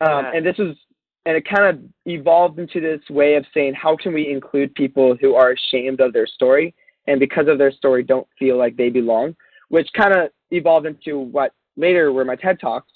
um, 0.00 0.24
Yeah. 0.24 0.30
and 0.34 0.46
this 0.46 0.56
was, 0.58 0.76
and 1.24 1.36
it 1.36 1.48
kind 1.48 1.66
of 1.66 1.82
evolved 2.06 2.58
into 2.58 2.80
this 2.80 3.00
way 3.08 3.34
of 3.34 3.44
saying, 3.54 3.74
how 3.74 3.96
can 3.96 4.12
we 4.12 4.30
include 4.30 4.74
people 4.74 5.16
who 5.20 5.34
are 5.34 5.52
ashamed 5.52 6.00
of 6.00 6.12
their 6.12 6.26
story 6.26 6.74
and 7.06 7.20
because 7.20 7.46
of 7.48 7.58
their 7.58 7.72
story 7.72 8.02
don't 8.02 8.26
feel 8.38 8.56
like 8.56 8.76
they 8.76 8.90
belong, 8.90 9.36
which 9.68 9.88
kind 9.96 10.14
of 10.14 10.30
evolved 10.50 10.86
into 10.86 11.18
what 11.18 11.52
later 11.76 12.12
were 12.12 12.24
my 12.24 12.36
TED 12.36 12.60
Talks. 12.60 12.90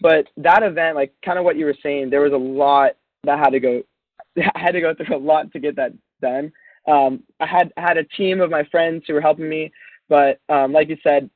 But 0.00 0.26
that 0.36 0.62
event, 0.62 0.96
like 0.96 1.12
kind 1.24 1.38
of 1.38 1.44
what 1.44 1.56
you 1.56 1.64
were 1.64 1.76
saying, 1.82 2.10
there 2.10 2.22
was 2.22 2.32
a 2.32 2.36
lot 2.36 2.92
that 3.24 3.38
had 3.38 3.50
to 3.50 3.60
go. 3.60 3.82
I 4.36 4.58
had 4.58 4.72
to 4.72 4.80
go 4.80 4.94
through 4.94 5.16
a 5.16 5.18
lot 5.18 5.52
to 5.52 5.60
get 5.60 5.76
that 5.76 5.92
done. 6.20 6.52
Um, 6.88 7.22
I 7.38 7.46
had 7.46 7.72
had 7.76 7.98
a 7.98 8.04
team 8.04 8.40
of 8.40 8.50
my 8.50 8.64
friends 8.64 9.04
who 9.06 9.14
were 9.14 9.20
helping 9.20 9.48
me, 9.48 9.70
but 10.08 10.40
um, 10.48 10.72
like 10.72 10.88
you 10.88 10.96
said, 11.02 11.30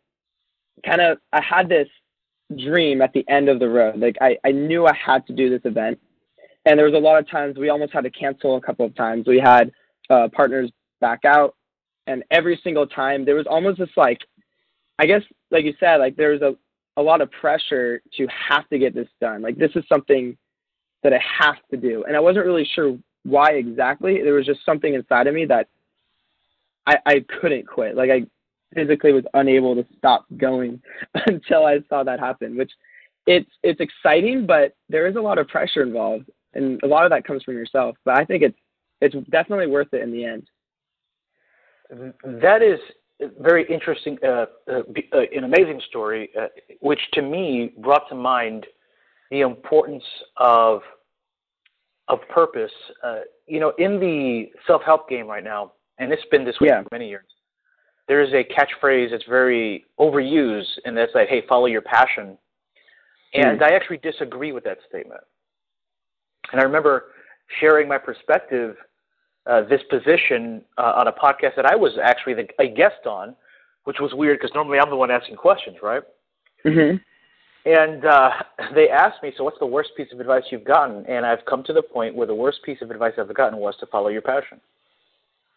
kind 0.85 1.01
of 1.01 1.19
I 1.33 1.41
had 1.43 1.69
this 1.69 1.89
dream 2.55 3.03
at 3.03 3.13
the 3.13 3.25
end 3.29 3.49
of 3.49 3.59
the 3.59 3.69
road. 3.69 3.99
Like 3.99 4.17
I, 4.21 4.37
I 4.45 4.53
knew 4.53 4.87
I 4.87 4.95
had 4.95 5.27
to 5.27 5.33
do 5.33 5.51
this 5.51 5.63
event, 5.65 5.99
and 6.65 6.79
there 6.79 6.87
was 6.87 6.95
a 6.95 6.99
lot 6.99 7.19
of 7.19 7.29
times 7.29 7.57
we 7.57 7.71
almost 7.71 7.93
had 7.93 8.05
to 8.05 8.11
cancel 8.11 8.57
a 8.57 8.61
couple 8.61 8.87
of 8.87 8.95
times. 8.95 9.27
We 9.27 9.41
had 9.41 9.73
uh, 10.11 10.29
partners 10.33 10.71
back 11.01 11.25
out, 11.25 11.55
and 12.07 12.23
every 12.31 12.61
single 12.63 12.87
time 12.87 13.25
there 13.25 13.35
was 13.35 13.47
almost 13.47 13.79
this 13.79 13.89
like, 13.97 14.21
I 14.99 15.07
guess 15.07 15.23
like 15.51 15.65
you 15.65 15.75
said, 15.81 15.97
like 15.97 16.17
there 16.17 16.31
was 16.31 16.43
a 16.43 16.57
a 16.99 17.03
lot 17.03 17.21
of 17.21 17.31
pressure 17.31 18.01
to 18.17 18.27
have 18.27 18.67
to 18.71 18.79
get 18.79 18.95
this 18.95 19.09
done. 19.21 19.43
Like 19.43 19.59
this 19.59 19.73
is 19.75 19.85
something 19.89 20.37
that 21.03 21.13
I 21.13 21.21
have 21.39 21.57
to 21.71 21.77
do, 21.77 22.05
and 22.05 22.17
I 22.17 22.21
wasn't 22.21 22.47
really 22.47 22.69
sure 22.75 22.97
why 23.25 23.53
exactly. 23.53 24.23
There 24.23 24.35
was 24.35 24.47
just 24.47 24.65
something 24.65 24.95
inside 24.95 25.27
of 25.27 25.35
me 25.35 25.47
that 25.47 25.69
I 26.87 26.99
I 27.05 27.25
couldn't 27.41 27.67
quit. 27.67 27.97
Like 27.97 28.11
I 28.11 28.27
physically 28.75 29.13
was 29.13 29.25
unable 29.35 29.75
to 29.75 29.87
stop 29.97 30.27
going 30.37 30.81
until 31.27 31.67
I 31.67 31.79
saw 31.89 32.03
that 32.05 32.21
happen. 32.21 32.57
Which 32.57 32.73
it's 33.27 33.51
it's 33.63 33.81
exciting, 33.81 34.47
but 34.47 34.75
there 34.89 35.07
is 35.07 35.17
a 35.17 35.21
lot 35.21 35.39
of 35.39 35.49
pressure 35.49 35.83
involved, 35.83 36.31
and 36.55 36.81
a 36.83 36.87
lot 36.87 37.05
of 37.05 37.11
that 37.11 37.25
comes 37.25 37.43
from 37.43 37.55
yourself. 37.55 37.97
But 38.05 38.19
I 38.19 38.25
think 38.25 38.43
it's 38.43 38.59
it's 39.01 39.15
definitely 39.31 39.67
worth 39.67 39.93
it 39.93 40.03
in 40.03 40.13
the 40.13 40.25
end. 40.25 40.49
That 42.25 42.63
is 42.63 42.79
very 43.39 43.67
interesting, 43.73 44.19
uh, 44.25 44.47
uh, 44.71 44.83
uh, 45.13 45.21
an 45.35 45.45
amazing 45.45 45.81
story, 45.89 46.31
uh, 46.39 46.49
which 46.81 47.01
to 47.15 47.23
me 47.23 47.73
brought 47.79 48.09
to 48.09 48.15
mind 48.15 48.67
the 49.31 49.41
importance 49.41 50.05
of 50.37 50.83
of 52.09 52.19
purpose. 52.29 52.73
Uh, 53.03 53.21
you 53.47 53.61
know, 53.61 53.73
in 53.79 53.99
the 54.01 54.47
self 54.67 54.83
help 54.83 55.09
game 55.09 55.27
right 55.27 55.45
now, 55.45 55.73
and 55.99 56.13
it's 56.13 56.25
been 56.31 56.45
this 56.45 56.59
way 56.61 56.69
Yeah. 56.69 56.83
for 56.83 56.89
many 56.93 57.09
years. 57.09 57.27
There 58.09 58.23
is 58.23 58.33
a 58.33 58.45
catchphrase 58.45 59.11
that's 59.11 59.25
very 59.29 59.85
overused, 59.99 60.79
and 60.85 60.97
that's 60.97 61.15
like, 61.15 61.29
"Hey, 61.29 61.43
follow 61.49 61.67
your 61.67 61.83
passion." 61.83 62.39
And 63.35 63.63
I 63.63 63.71
actually 63.73 63.99
disagree 63.99 64.53
with 64.53 64.65
that 64.65 64.79
statement. 64.89 65.21
And 66.53 66.61
I 66.61 66.65
remember 66.65 67.07
sharing 67.61 67.89
my 67.89 67.99
perspective 67.99 68.77
uh, 69.47 69.63
this 69.63 69.81
position 69.91 70.63
uh, 70.79 70.93
on 70.97 71.09
a 71.09 71.13
podcast 71.13 71.55
that 71.57 71.67
I 71.67 71.77
was 71.77 71.93
actually 72.03 72.35
the, 72.35 72.49
a 72.59 72.69
guest 72.69 73.07
on, 73.07 73.37
which 73.85 73.99
was 74.01 74.13
weird 74.15 74.39
because 74.41 74.55
normally 74.55 74.79
I'm 74.79 74.91
the 74.91 74.97
one 74.97 75.11
asking 75.11 75.37
questions, 75.37 75.77
right? 75.83 76.03
Mm-hmm. 76.65 76.97
And 77.67 78.05
uh, 78.05 78.31
they 78.75 78.89
asked 78.89 79.23
me, 79.23 79.33
"So, 79.37 79.45
what's 79.45 79.59
the 79.59 79.67
worst 79.67 79.91
piece 79.97 80.09
of 80.13 80.21
advice 80.21 80.45
you've 80.51 80.65
gotten?" 80.65 81.05
And 81.07 81.25
I've 81.27 81.45
come 81.47 81.63
to 81.65 81.73
the 81.73 81.83
point 81.83 82.15
where 82.15 82.27
the 82.27 82.35
worst 82.35 82.63
piece 82.65 82.79
of 82.83 82.91
advice 82.91 83.15
I've 83.19 83.33
gotten 83.35 83.59
was 83.59 83.75
to 83.81 83.87
follow 83.87 84.09
your 84.09 84.23
passion. 84.23 84.61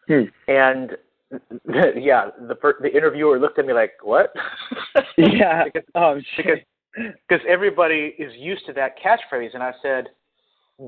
Hmm. 0.08 0.24
And 0.48 0.92
yeah, 1.96 2.30
the 2.48 2.56
per- 2.56 2.80
the 2.82 2.96
interviewer 2.96 3.40
looked 3.40 3.60
at 3.60 3.66
me 3.66 3.74
like, 3.74 3.94
"What?" 4.02 4.34
Yeah. 5.18 5.66
because 5.66 5.84
Oh 5.96 6.20
shit. 6.36 6.66
because 6.96 7.46
everybody 7.48 8.16
is 8.18 8.34
used 8.36 8.66
to 8.66 8.74
that 8.74 8.96
catchphrase, 9.00 9.54
and 9.54 9.62
I 9.62 9.74
said, 9.82 10.10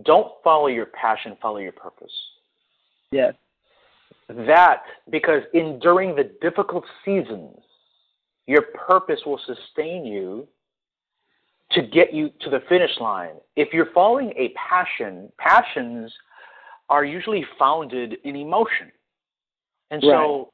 "Don't 0.03 0.31
follow 0.43 0.67
your 0.67 0.87
passion, 0.87 1.37
follow 1.41 1.57
your 1.57 1.73
purpose." 1.73 2.11
Yes. 3.11 3.33
that 4.29 4.83
because 5.09 5.43
in 5.53 5.77
during 5.79 6.15
the 6.15 6.31
difficult 6.41 6.85
seasons 7.03 7.57
your 8.47 8.63
purpose 8.73 9.19
will 9.25 9.39
sustain 9.45 10.05
you 10.05 10.47
to 11.71 11.81
get 11.81 12.13
you 12.13 12.29
to 12.39 12.49
the 12.49 12.61
finish 12.69 12.91
line 12.99 13.35
if 13.57 13.73
you're 13.73 13.91
following 13.93 14.31
a 14.37 14.53
passion 14.69 15.29
passions 15.37 16.13
are 16.89 17.03
usually 17.03 17.45
founded 17.59 18.17
in 18.23 18.35
emotion 18.37 18.91
and 19.91 20.01
so 20.01 20.49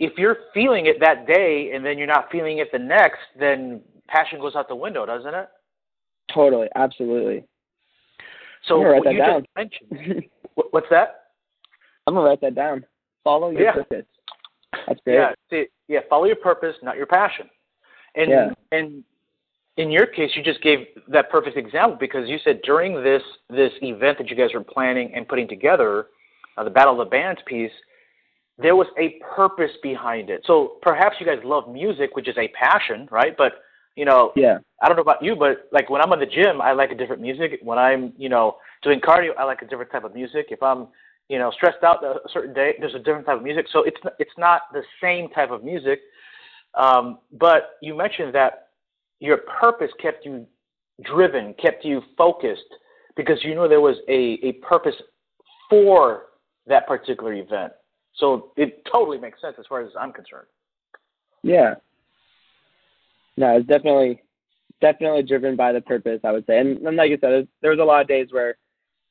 if 0.00 0.12
you're 0.18 0.36
feeling 0.52 0.86
it 0.86 0.96
that 1.00 1.26
day 1.26 1.70
and 1.74 1.84
then 1.84 1.96
you're 1.96 2.06
not 2.06 2.30
feeling 2.30 2.58
it 2.58 2.70
the 2.72 2.78
next 2.78 3.20
then 3.38 3.80
passion 4.08 4.38
goes 4.40 4.54
out 4.54 4.68
the 4.68 4.74
window 4.74 5.06
doesn't 5.06 5.34
it 5.34 5.48
Totally. 6.32 6.68
Absolutely. 6.74 7.44
so 8.66 8.78
what 8.80 9.10
you 9.12 9.18
that 9.18 9.42
just 9.42 9.46
mentioned 9.56 10.24
what's 10.70 10.88
that 10.90 11.20
I'm 12.06 12.14
gonna 12.14 12.26
write 12.26 12.40
that 12.42 12.54
down. 12.54 12.84
Follow 13.22 13.50
your 13.50 13.62
Yeah. 13.62 13.72
purpose. 13.72 14.06
That's 14.86 15.00
great. 15.04 15.14
Yeah, 15.14 15.32
see, 15.48 15.66
yeah, 15.88 16.00
follow 16.10 16.24
your 16.26 16.36
purpose, 16.36 16.76
not 16.82 16.96
your 16.96 17.06
passion. 17.06 17.48
And 18.14 18.30
Yeah. 18.30 18.50
and 18.72 19.04
in 19.76 19.90
your 19.90 20.06
case, 20.06 20.36
you 20.36 20.42
just 20.42 20.60
gave 20.62 20.86
that 21.08 21.30
perfect 21.30 21.56
example 21.56 21.96
because 21.96 22.28
you 22.28 22.38
said 22.38 22.60
during 22.62 23.02
this 23.02 23.22
this 23.48 23.72
event 23.82 24.18
that 24.18 24.28
you 24.30 24.36
guys 24.36 24.52
were 24.54 24.62
planning 24.62 25.12
and 25.14 25.26
putting 25.26 25.48
together, 25.48 26.08
uh, 26.56 26.64
the 26.64 26.70
Battle 26.70 27.00
of 27.00 27.06
the 27.06 27.10
Bands 27.10 27.40
piece, 27.46 27.72
there 28.58 28.76
was 28.76 28.86
a 28.98 29.20
purpose 29.34 29.72
behind 29.82 30.30
it. 30.30 30.42
So 30.46 30.76
perhaps 30.82 31.16
you 31.18 31.26
guys 31.26 31.38
love 31.44 31.68
music, 31.68 32.14
which 32.14 32.28
is 32.28 32.36
a 32.38 32.48
passion, 32.48 33.08
right? 33.10 33.36
But 33.36 33.52
you 33.96 34.04
know, 34.04 34.32
Yeah. 34.34 34.58
I 34.82 34.88
don't 34.88 34.96
know 34.96 35.02
about 35.02 35.22
you, 35.22 35.36
but 35.36 35.68
like 35.72 35.88
when 35.88 36.02
I'm 36.02 36.12
in 36.12 36.18
the 36.18 36.26
gym, 36.26 36.60
I 36.60 36.72
like 36.72 36.90
a 36.90 36.96
different 36.96 37.22
music. 37.22 37.60
When 37.62 37.78
I'm, 37.78 38.12
you 38.16 38.28
know, 38.28 38.56
doing 38.82 39.00
cardio, 39.00 39.30
I 39.38 39.44
like 39.44 39.62
a 39.62 39.66
different 39.66 39.90
type 39.92 40.04
of 40.04 40.14
music. 40.14 40.46
If 40.50 40.62
I'm, 40.62 40.88
you 41.28 41.38
know, 41.38 41.50
stressed 41.52 41.82
out 41.84 42.04
a 42.04 42.16
certain 42.32 42.52
day, 42.52 42.74
there's 42.80 42.94
a 42.94 42.98
different 42.98 43.24
type 43.26 43.36
of 43.36 43.42
music. 43.42 43.66
So 43.72 43.82
it's 43.84 44.00
it's 44.18 44.36
not 44.36 44.62
the 44.72 44.82
same 45.00 45.28
type 45.30 45.50
of 45.50 45.62
music, 45.64 46.00
Um, 46.74 47.18
but 47.32 47.76
you 47.80 47.94
mentioned 47.96 48.34
that 48.34 48.68
your 49.20 49.38
purpose 49.60 49.90
kept 50.00 50.26
you 50.26 50.46
driven, 51.02 51.54
kept 51.54 51.84
you 51.84 52.02
focused, 52.16 52.70
because 53.16 53.38
you 53.42 53.54
know 53.54 53.68
there 53.68 53.80
was 53.80 53.96
a, 54.08 54.38
a 54.42 54.52
purpose 54.54 54.94
for 55.70 56.26
that 56.66 56.86
particular 56.86 57.32
event. 57.34 57.72
So 58.16 58.52
it 58.56 58.84
totally 58.90 59.18
makes 59.18 59.40
sense 59.40 59.56
as 59.58 59.66
far 59.68 59.82
as 59.82 59.90
I'm 59.98 60.12
concerned. 60.12 60.46
Yeah. 61.42 61.74
No, 63.36 63.56
it's 63.56 63.66
definitely 63.66 64.22
definitely 64.80 65.22
driven 65.22 65.56
by 65.56 65.72
the 65.72 65.80
purpose, 65.80 66.20
I 66.24 66.32
would 66.32 66.46
say. 66.46 66.58
And, 66.58 66.78
and 66.86 66.96
like 66.96 67.10
I 67.10 67.18
said, 67.20 67.48
there 67.62 67.70
was 67.70 67.80
a 67.80 67.84
lot 67.84 68.02
of 68.02 68.08
days 68.08 68.28
where, 68.30 68.56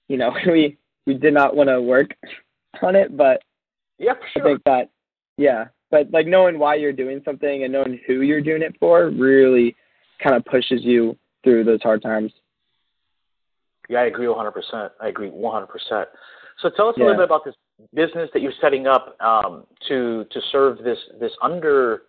you 0.08 0.18
know, 0.18 0.34
we 0.48 0.78
we 1.06 1.16
did 1.16 1.34
not 1.34 1.56
want 1.56 1.70
to 1.70 1.82
work 1.82 2.12
on 2.82 2.96
it, 2.96 3.16
but 3.16 3.42
yeah, 4.00 4.14
sure. 4.34 4.42
I 4.42 4.46
think 4.46 4.64
that 4.66 4.90
yeah, 5.38 5.66
but 5.92 6.10
like 6.12 6.28
knowing 6.28 6.60
why 6.60 6.76
you're 6.76 6.94
doing 6.94 7.22
something 7.26 7.64
and 7.64 7.74
knowing 7.74 8.00
who 8.08 8.22
you're 8.22 8.42
doing 8.42 8.62
it 8.62 8.76
for 8.80 9.10
really 9.10 9.76
kind 10.22 10.36
of 10.36 10.46
pushes 10.46 10.84
you 10.84 11.18
through 11.44 11.66
those 11.66 11.82
hard 11.82 12.02
times. 12.02 12.32
Yeah, 13.90 14.00
I 14.00 14.06
agree 14.06 14.28
100%. 14.28 14.92
I 15.02 15.08
agree 15.10 15.30
100%. 15.30 15.68
So 16.62 16.70
tell 16.70 16.88
us 16.88 16.96
Yeah. 16.98 17.04
a 17.04 17.06
little 17.06 17.18
bit 17.18 17.26
about 17.26 17.44
this 17.44 17.56
business 17.94 18.30
that 18.34 18.42
you're 18.42 18.54
setting 18.62 18.88
up 18.88 19.16
um, 19.22 19.66
to 19.88 20.26
to 20.32 20.42
serve 20.52 20.78
this 20.80 20.98
this 21.20 21.32
under, 21.42 22.04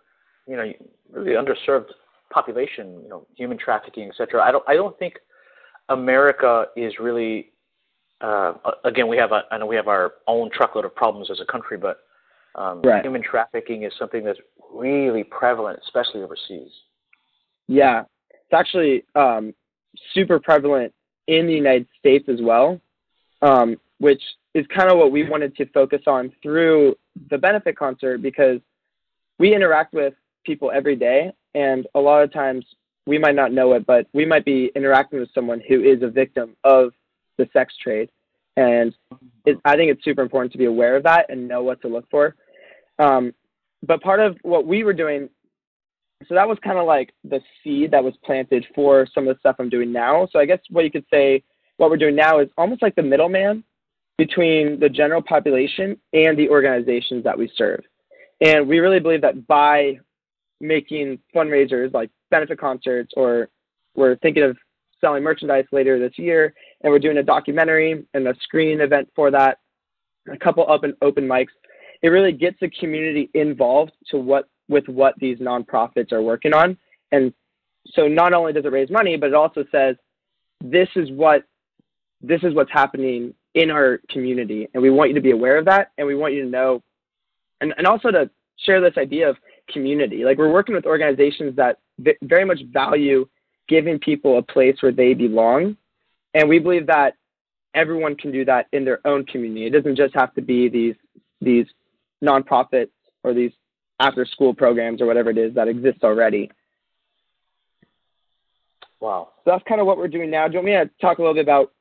you 0.47 0.55
know, 0.55 0.71
really 1.11 1.31
underserved 1.31 1.87
population, 2.31 3.01
you 3.03 3.09
know, 3.09 3.25
human 3.35 3.57
trafficking, 3.57 4.09
etc. 4.09 4.43
I 4.43 4.51
don't 4.51 4.63
I 4.67 4.75
don't 4.75 4.97
think 4.99 5.15
America 5.89 6.65
is 6.75 6.93
really. 6.99 7.51
Uh, 8.21 8.53
again, 8.85 9.09
we 9.09 9.17
have 9.17 9.33
a, 9.33 9.41
I 9.51 9.57
know 9.57 9.65
we 9.65 9.75
have 9.75 9.89
our 9.89 10.13
own 10.25 10.49
truckload 10.49 10.85
of 10.85 10.95
problems 10.95 11.29
as 11.29 11.41
a 11.41 11.51
country, 11.51 11.77
but 11.77 11.99
um, 12.55 12.81
Right. 12.81 13.03
human 13.03 13.21
trafficking 13.21 13.83
is 13.83 13.91
something 13.99 14.23
that's 14.23 14.39
really 14.73 15.23
prevalent, 15.23 15.79
especially 15.83 16.23
overseas. 16.23 16.71
Yeah, 17.67 18.03
it's 18.29 18.53
actually 18.53 19.03
um, 19.15 19.53
super 20.13 20.39
prevalent 20.39 20.93
in 21.27 21.45
the 21.45 21.53
United 21.53 21.87
States 21.99 22.29
as 22.29 22.39
well, 22.41 22.79
um, 23.41 23.75
which 23.99 24.21
is 24.55 24.65
kind 24.73 24.89
of 24.89 24.97
what 24.97 25.11
we 25.11 25.29
wanted 25.29 25.55
to 25.57 25.65
focus 25.67 26.01
on 26.07 26.31
through 26.41 26.95
the 27.29 27.37
benefit 27.37 27.77
concert 27.77 28.21
because 28.21 28.59
we 29.37 29.53
interact 29.53 29.93
with 29.93 30.13
people 30.45 30.71
every 30.73 30.95
day, 30.95 31.31
and 31.53 31.85
a 31.93 31.99
lot 31.99 32.23
of 32.23 32.31
times 32.31 32.65
we 33.05 33.17
might 33.19 33.35
not 33.35 33.51
know 33.51 33.73
it, 33.73 33.85
but 33.85 34.07
we 34.13 34.25
might 34.25 34.45
be 34.45 34.71
interacting 34.73 35.19
with 35.19 35.29
someone 35.35 35.61
who 35.67 35.83
is 35.83 36.01
a 36.01 36.07
victim 36.07 36.55
of 36.63 36.93
the 37.37 37.47
sex 37.51 37.73
trade, 37.83 38.09
and 38.55 38.95
it, 39.45 39.57
I 39.65 39.75
think 39.75 39.91
it's 39.91 40.05
super 40.05 40.21
important 40.21 40.53
to 40.53 40.57
be 40.57 40.65
aware 40.65 40.95
of 40.95 41.03
that 41.03 41.29
and 41.29 41.49
know 41.49 41.61
what 41.61 41.81
to 41.81 41.89
look 41.89 42.09
for. 42.09 42.35
Um, 42.97 43.33
but 43.85 44.01
part 44.01 44.21
of 44.21 44.37
what 44.41 44.65
we 44.65 44.83
were 44.85 44.93
doing 44.93 45.29
so 46.29 46.33
that 46.33 46.47
was 46.47 46.57
kind 46.63 46.79
of 46.79 46.85
like 46.85 47.13
the 47.25 47.41
seed 47.61 47.91
that 47.91 48.03
was 48.03 48.13
planted 48.23 48.65
for 48.73 49.05
some 49.13 49.27
of 49.27 49.35
the 49.35 49.39
stuff 49.39 49.57
I'm 49.59 49.69
doing 49.69 49.91
now. 49.91 50.27
So 50.31 50.39
I 50.39 50.45
guess 50.45 50.59
what 50.69 50.85
you 50.85 50.89
could 50.89 51.05
say, 51.11 51.43
what 51.75 51.89
we're 51.89 51.97
doing 51.97 52.15
now 52.15 52.39
is 52.39 52.47
almost 52.57 52.81
like 52.81 52.95
the 52.95 53.03
middleman 53.03 53.65
between 54.17 54.79
the 54.79 54.89
general 54.89 55.21
population 55.21 55.97
and 56.13 56.37
the 56.37 56.49
organizations 56.49 57.23
that 57.23 57.37
we 57.37 57.51
serve. 57.55 57.83
And 58.41 58.67
we 58.67 58.79
really 58.79 58.99
believe 58.99 59.21
that 59.21 59.47
by 59.47 59.99
making 60.61 61.19
fundraisers 61.35 61.93
like 61.93 62.09
benefit 62.31 62.59
concerts, 62.59 63.13
or 63.17 63.49
we're 63.95 64.15
thinking 64.17 64.43
of 64.43 64.57
selling 65.01 65.23
merchandise 65.23 65.65
later 65.71 65.99
this 65.99 66.17
year, 66.17 66.53
and 66.81 66.91
we're 66.91 66.99
doing 66.99 67.17
a 67.17 67.23
documentary 67.23 68.05
and 68.13 68.27
a 68.27 68.35
screen 68.41 68.81
event 68.81 69.09
for 69.15 69.31
that, 69.31 69.59
a 70.31 70.37
couple 70.37 70.69
up 70.69 70.83
and 70.83 70.93
open 71.01 71.27
mics. 71.27 71.47
It 72.01 72.09
really 72.09 72.31
gets 72.31 72.57
the 72.59 72.69
community 72.69 73.29
involved 73.33 73.91
to 74.11 74.17
what 74.17 74.47
with 74.67 74.87
what 74.87 75.13
these 75.19 75.37
nonprofits 75.37 76.11
are 76.11 76.21
working 76.21 76.53
on. 76.53 76.77
And 77.11 77.33
so 77.89 78.07
not 78.07 78.33
only 78.33 78.51
does 78.51 78.65
it 78.65 78.71
raise 78.71 78.89
money, 78.89 79.15
but 79.15 79.27
it 79.27 79.35
also 79.35 79.63
says 79.71 79.95
this 80.63 80.89
is 80.95 81.11
what 81.11 81.43
this 82.21 82.41
is 82.43 82.53
what's 82.53 82.71
happening 82.71 83.33
in 83.55 83.71
our 83.71 83.99
community 84.09 84.67
and 84.73 84.83
we 84.83 84.89
want 84.89 85.09
you 85.09 85.15
to 85.15 85.21
be 85.21 85.31
aware 85.31 85.57
of 85.57 85.65
that 85.65 85.91
and 85.97 86.05
we 86.05 86.13
want 86.13 86.33
you 86.33 86.43
to 86.43 86.49
know 86.49 86.83
and, 87.61 87.73
and 87.77 87.87
also 87.87 88.11
to 88.11 88.29
share 88.57 88.81
this 88.81 88.97
idea 88.97 89.29
of 89.29 89.37
community. 89.71 90.23
Like 90.23 90.37
we're 90.37 90.51
working 90.51 90.75
with 90.75 90.85
organizations 90.85 91.55
that 91.55 91.79
v- 91.99 92.17
very 92.21 92.45
much 92.45 92.59
value 92.71 93.27
giving 93.67 93.97
people 93.97 94.37
a 94.37 94.41
place 94.41 94.75
where 94.81 94.91
they 94.91 95.13
belong. 95.13 95.77
And 96.33 96.49
we 96.49 96.59
believe 96.59 96.87
that 96.87 97.15
everyone 97.73 98.15
can 98.15 98.31
do 98.31 98.45
that 98.45 98.67
in 98.73 98.85
their 98.85 99.05
own 99.07 99.25
community. 99.25 99.65
It 99.65 99.71
doesn't 99.71 99.95
just 99.95 100.13
have 100.15 100.33
to 100.35 100.41
be 100.41 100.69
these 100.69 100.95
these 101.41 101.65
nonprofits 102.23 102.91
or 103.23 103.33
these 103.33 103.51
after 103.99 104.25
school 104.25 104.53
programs 104.53 105.01
or 105.01 105.05
whatever 105.05 105.29
it 105.29 105.37
is 105.37 105.53
that 105.55 105.67
exists 105.67 106.03
already. 106.03 106.51
Wow. 108.99 109.29
So 109.43 109.51
that's 109.51 109.63
kind 109.67 109.79
of 109.79 109.87
what 109.87 109.97
we're 109.97 110.07
doing 110.07 110.29
now. 110.29 110.47
Do 110.47 110.53
you 110.53 110.59
want 110.59 110.65
me 110.65 110.71
to 110.73 110.89
talk 110.99 111.19
a 111.19 111.21
little 111.21 111.35
bit 111.35 111.43
about 111.43 111.71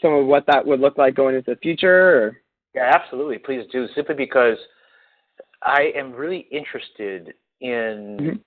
some 0.00 0.12
of 0.12 0.26
what 0.26 0.46
that 0.46 0.66
would 0.66 0.80
look 0.80 0.98
like 0.98 1.14
going 1.14 1.34
into 1.34 1.52
the 1.52 1.60
future? 1.60 2.18
Or? 2.18 2.36
Yeah, 2.74 2.90
absolutely. 2.94 3.38
Please 3.38 3.64
do. 3.72 3.86
Simply 3.94 4.14
because 4.14 4.58
I 5.62 5.92
am 5.96 6.12
really 6.12 6.46
interested 6.50 7.34
in 7.60 8.40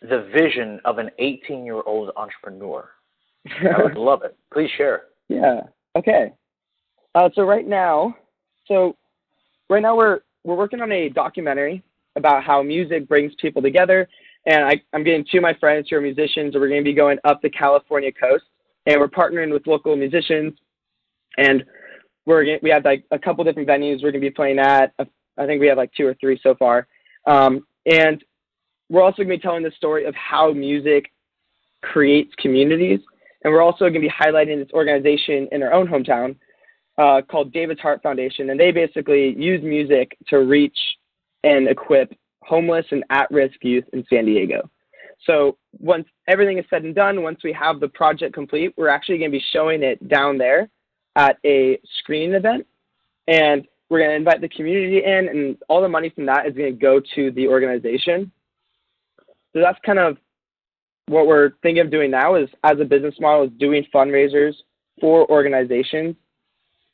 the 0.00 0.28
vision 0.34 0.80
of 0.84 0.98
an 0.98 1.10
18 1.18 1.64
year 1.64 1.82
old 1.86 2.10
entrepreneur. 2.16 2.88
I 3.46 3.82
would 3.82 3.96
love 3.96 4.22
it. 4.22 4.36
Please 4.52 4.70
share. 4.76 5.04
yeah. 5.28 5.60
Okay. 5.96 6.32
Uh, 7.14 7.28
so 7.34 7.42
right 7.42 7.66
now, 7.66 8.16
so 8.66 8.96
right 9.70 9.82
now 9.82 9.96
we're 9.96 10.20
we're 10.42 10.56
working 10.56 10.80
on 10.80 10.90
a 10.90 11.08
documentary 11.08 11.82
about 12.16 12.42
how 12.42 12.62
music 12.62 13.08
brings 13.08 13.32
people 13.40 13.62
together. 13.62 14.08
And 14.46 14.64
I, 14.64 14.80
I'm 14.92 15.04
getting 15.04 15.24
two 15.30 15.38
of 15.38 15.42
my 15.42 15.54
friends 15.54 15.88
who 15.88 15.96
are 15.96 16.00
musicians, 16.00 16.54
and 16.54 16.60
we're 16.60 16.68
going 16.68 16.82
to 16.82 16.84
be 16.84 16.94
going 16.94 17.18
up 17.24 17.40
the 17.40 17.50
California 17.50 18.12
coast, 18.12 18.44
and 18.86 19.00
we're 19.00 19.08
partnering 19.08 19.52
with 19.52 19.66
local 19.66 19.96
musicians, 19.96 20.52
and 21.38 21.64
we're 22.26 22.44
gonna, 22.44 22.58
we 22.62 22.70
have 22.70 22.84
like 22.84 23.04
a 23.10 23.18
couple 23.18 23.44
different 23.44 23.68
venues 23.68 24.02
we're 24.02 24.12
going 24.12 24.14
to 24.14 24.20
be 24.20 24.30
playing 24.30 24.58
at. 24.58 24.94
I 25.36 25.46
think 25.46 25.60
we 25.60 25.66
have 25.66 25.78
like 25.78 25.92
two 25.96 26.06
or 26.06 26.14
three 26.14 26.38
so 26.42 26.54
far, 26.54 26.86
um, 27.26 27.66
and 27.86 28.22
we're 28.88 29.02
also 29.02 29.22
going 29.22 29.30
to 29.30 29.36
be 29.36 29.42
telling 29.42 29.62
the 29.62 29.72
story 29.72 30.04
of 30.04 30.14
how 30.14 30.52
music 30.52 31.10
creates 31.82 32.32
communities, 32.38 33.00
and 33.42 33.52
we're 33.52 33.62
also 33.62 33.80
going 33.90 33.94
to 33.94 34.00
be 34.00 34.08
highlighting 34.10 34.62
this 34.62 34.72
organization 34.72 35.48
in 35.52 35.62
our 35.62 35.72
own 35.72 35.86
hometown 35.86 36.36
uh, 36.98 37.20
called 37.22 37.52
David's 37.52 37.80
Heart 37.80 38.02
Foundation, 38.02 38.50
and 38.50 38.60
they 38.60 38.70
basically 38.70 39.34
use 39.36 39.62
music 39.62 40.16
to 40.28 40.38
reach 40.38 40.78
and 41.42 41.68
equip 41.68 42.14
homeless 42.42 42.86
and 42.90 43.04
at-risk 43.10 43.56
youth 43.62 43.84
in 43.92 44.04
San 44.08 44.26
Diego. 44.26 44.70
So 45.26 45.56
once 45.78 46.06
everything 46.28 46.58
is 46.58 46.64
said 46.68 46.84
and 46.84 46.94
done, 46.94 47.22
once 47.22 47.40
we 47.42 47.52
have 47.52 47.80
the 47.80 47.88
project 47.88 48.34
complete, 48.34 48.74
we're 48.76 48.88
actually 48.88 49.18
going 49.18 49.30
to 49.30 49.38
be 49.38 49.44
showing 49.52 49.82
it 49.82 50.08
down 50.08 50.38
there 50.38 50.68
at 51.16 51.38
a 51.44 51.80
screening 51.98 52.34
event, 52.34 52.66
and 53.28 53.66
we're 53.88 54.00
going 54.00 54.10
to 54.10 54.16
invite 54.16 54.40
the 54.40 54.48
community 54.48 55.04
in, 55.04 55.28
and 55.28 55.56
all 55.68 55.82
the 55.82 55.88
money 55.88 56.10
from 56.10 56.26
that 56.26 56.46
is 56.46 56.54
going 56.54 56.72
to 56.72 56.78
go 56.78 57.00
to 57.14 57.30
the 57.32 57.46
organization. 57.48 58.30
So 59.52 59.60
that's 59.60 59.78
kind 59.84 59.98
of 59.98 60.16
what 61.06 61.26
we're 61.26 61.52
thinking 61.62 61.84
of 61.84 61.90
doing 61.90 62.10
now 62.10 62.34
is 62.34 62.48
as 62.64 62.80
a 62.80 62.84
business 62.84 63.14
model 63.20 63.44
is 63.44 63.50
doing 63.58 63.86
fundraisers 63.94 64.54
for 65.00 65.30
organizations 65.30 66.16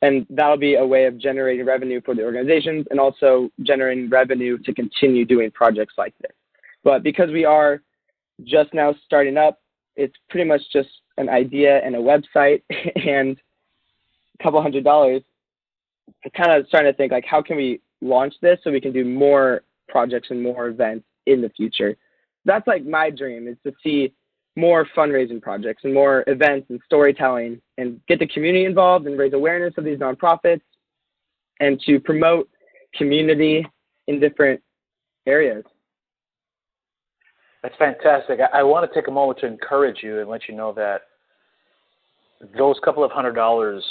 and 0.01 0.25
that'll 0.29 0.57
be 0.57 0.75
a 0.75 0.85
way 0.85 1.05
of 1.05 1.17
generating 1.17 1.65
revenue 1.65 2.01
for 2.03 2.15
the 2.15 2.23
organizations 2.23 2.85
and 2.89 2.99
also 2.99 3.49
generating 3.61 4.09
revenue 4.09 4.57
to 4.57 4.73
continue 4.73 5.25
doing 5.25 5.51
projects 5.51 5.93
like 5.97 6.13
this. 6.21 6.31
But 6.83 7.03
because 7.03 7.29
we 7.29 7.45
are 7.45 7.81
just 8.43 8.73
now 8.73 8.95
starting 9.05 9.37
up, 9.37 9.61
it's 9.95 10.15
pretty 10.29 10.49
much 10.49 10.61
just 10.73 10.89
an 11.17 11.29
idea 11.29 11.79
and 11.85 11.95
a 11.95 11.99
website 11.99 12.63
and 12.95 13.37
couple 14.41 14.61
hundred 14.61 14.83
dollars. 14.83 15.21
Kind 16.35 16.51
of 16.51 16.67
starting 16.67 16.91
to 16.91 16.97
think 16.97 17.11
like 17.11 17.25
how 17.25 17.41
can 17.41 17.57
we 17.57 17.81
launch 18.01 18.33
this 18.41 18.59
so 18.63 18.71
we 18.71 18.81
can 18.81 18.91
do 18.91 19.05
more 19.05 19.61
projects 19.87 20.29
and 20.31 20.41
more 20.41 20.67
events 20.67 21.05
in 21.25 21.41
the 21.41 21.49
future. 21.49 21.95
That's 22.45 22.67
like 22.67 22.85
my 22.85 23.09
dream 23.09 23.47
is 23.47 23.57
to 23.63 23.73
see 23.83 24.13
more 24.55 24.85
fundraising 24.97 25.41
projects 25.41 25.83
and 25.83 25.93
more 25.93 26.23
events 26.27 26.67
and 26.69 26.79
storytelling 26.85 27.61
and 27.77 28.01
get 28.07 28.19
the 28.19 28.27
community 28.27 28.65
involved 28.65 29.07
and 29.07 29.17
raise 29.17 29.33
awareness 29.33 29.73
of 29.77 29.85
these 29.85 29.99
nonprofits 29.99 30.61
and 31.59 31.79
to 31.85 31.99
promote 31.99 32.49
community 32.95 33.65
in 34.07 34.19
different 34.19 34.61
areas. 35.25 35.63
That's 37.63 37.75
fantastic. 37.77 38.39
I, 38.39 38.59
I 38.59 38.63
want 38.63 38.89
to 38.89 38.93
take 38.93 39.07
a 39.07 39.11
moment 39.11 39.39
to 39.39 39.45
encourage 39.45 39.99
you 40.01 40.19
and 40.19 40.29
let 40.29 40.49
you 40.49 40.55
know 40.55 40.73
that 40.73 41.03
those 42.57 42.75
couple 42.83 43.03
of 43.03 43.11
hundred 43.11 43.33
dollars, 43.33 43.83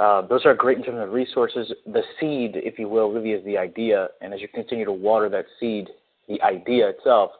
uh, 0.00 0.22
those 0.22 0.46
are 0.46 0.54
great 0.54 0.78
in 0.78 0.82
terms 0.82 0.98
of 0.98 1.12
resources. 1.12 1.70
The 1.84 2.02
seed, 2.18 2.52
if 2.54 2.78
you 2.78 2.88
will, 2.88 3.12
really 3.12 3.32
is 3.32 3.44
the 3.44 3.58
idea. 3.58 4.08
And 4.22 4.32
as 4.32 4.40
you 4.40 4.48
continue 4.48 4.86
to 4.86 4.92
water 4.92 5.28
that 5.28 5.44
seed, 5.60 5.88
the 6.26 6.40
idea 6.40 6.88
itself, 6.88 7.32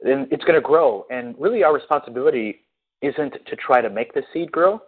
then 0.00 0.28
it's 0.30 0.44
going 0.44 0.54
to 0.54 0.60
grow. 0.60 1.04
And 1.10 1.34
really, 1.36 1.64
our 1.64 1.74
responsibility 1.74 2.60
isn't 3.02 3.34
to 3.46 3.56
try 3.56 3.80
to 3.80 3.90
make 3.90 4.14
the 4.14 4.22
seed 4.32 4.52
grow. 4.52 4.80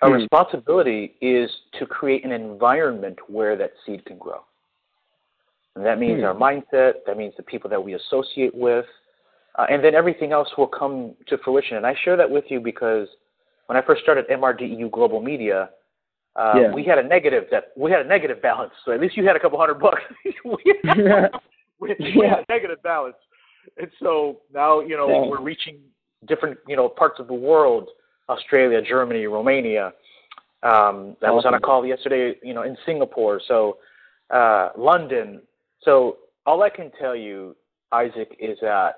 Our 0.00 0.08
Hmm. 0.08 0.14
responsibility 0.14 1.14
is 1.20 1.50
to 1.78 1.84
create 1.84 2.24
an 2.24 2.32
environment 2.32 3.18
where 3.28 3.54
that 3.56 3.72
seed 3.84 4.04
can 4.06 4.16
grow. 4.16 4.40
And 5.76 5.84
that 5.84 5.98
means 5.98 6.20
Hmm. 6.20 6.26
our 6.26 6.34
mindset. 6.34 7.04
That 7.04 7.18
means 7.18 7.34
the 7.36 7.42
people 7.42 7.68
that 7.68 7.84
we 7.84 7.92
associate 7.94 8.54
with, 8.54 8.86
uh, 9.56 9.66
and 9.68 9.84
then 9.84 9.94
everything 9.94 10.32
else 10.32 10.56
will 10.56 10.68
come 10.68 11.14
to 11.26 11.36
fruition. 11.38 11.76
And 11.76 11.86
I 11.86 11.94
share 11.96 12.16
that 12.16 12.30
with 12.30 12.50
you 12.50 12.60
because 12.60 13.08
when 13.66 13.76
I 13.78 13.82
first 13.82 14.02
started 14.02 14.26
MRDEU 14.28 14.90
Global 14.90 15.20
Media, 15.20 15.70
uh, 16.36 16.54
Yeah. 16.56 16.72
we 16.72 16.84
had 16.84 16.98
a 16.98 17.02
negative 17.02 17.44
that 17.50 17.72
we 17.76 17.90
had 17.90 18.00
a 18.00 18.08
negative 18.08 18.42
balance. 18.42 18.72
So 18.84 18.92
at 18.92 19.00
least 19.00 19.16
you 19.16 19.26
had 19.26 19.36
a 19.36 19.40
couple 19.40 19.58
hundred 19.58 19.80
bucks. 19.80 20.02
we, 20.44 20.80
had, 20.84 21.30
we, 21.78 21.94
we 21.98 22.12
Yeah. 22.22 22.30
had 22.30 22.38
a 22.40 22.52
negative 22.52 22.82
balance, 22.82 23.16
and 23.78 23.90
so 24.00 24.40
now 24.52 24.80
you 24.80 24.96
know 24.96 25.08
Yeah. 25.08 25.28
we're 25.28 25.40
reaching 25.40 25.78
different 26.26 26.58
you 26.66 26.76
know 26.76 26.88
parts 26.88 27.20
of 27.20 27.26
the 27.28 27.34
world: 27.34 27.90
Australia, 28.28 28.80
Germany, 28.82 29.26
Romania. 29.26 29.92
Um, 30.62 31.16
I 31.22 31.30
was 31.30 31.44
on 31.44 31.52
a 31.52 31.60
call 31.60 31.84
yesterday, 31.84 32.38
you 32.42 32.54
know, 32.54 32.62
in 32.62 32.74
Singapore, 32.86 33.38
so 33.46 33.76
uh, 34.30 34.70
London. 34.78 35.42
So 35.82 36.16
all 36.46 36.62
I 36.62 36.70
can 36.70 36.90
tell 36.98 37.14
you, 37.14 37.54
Isaac, 37.92 38.34
is 38.40 38.58
that 38.62 38.94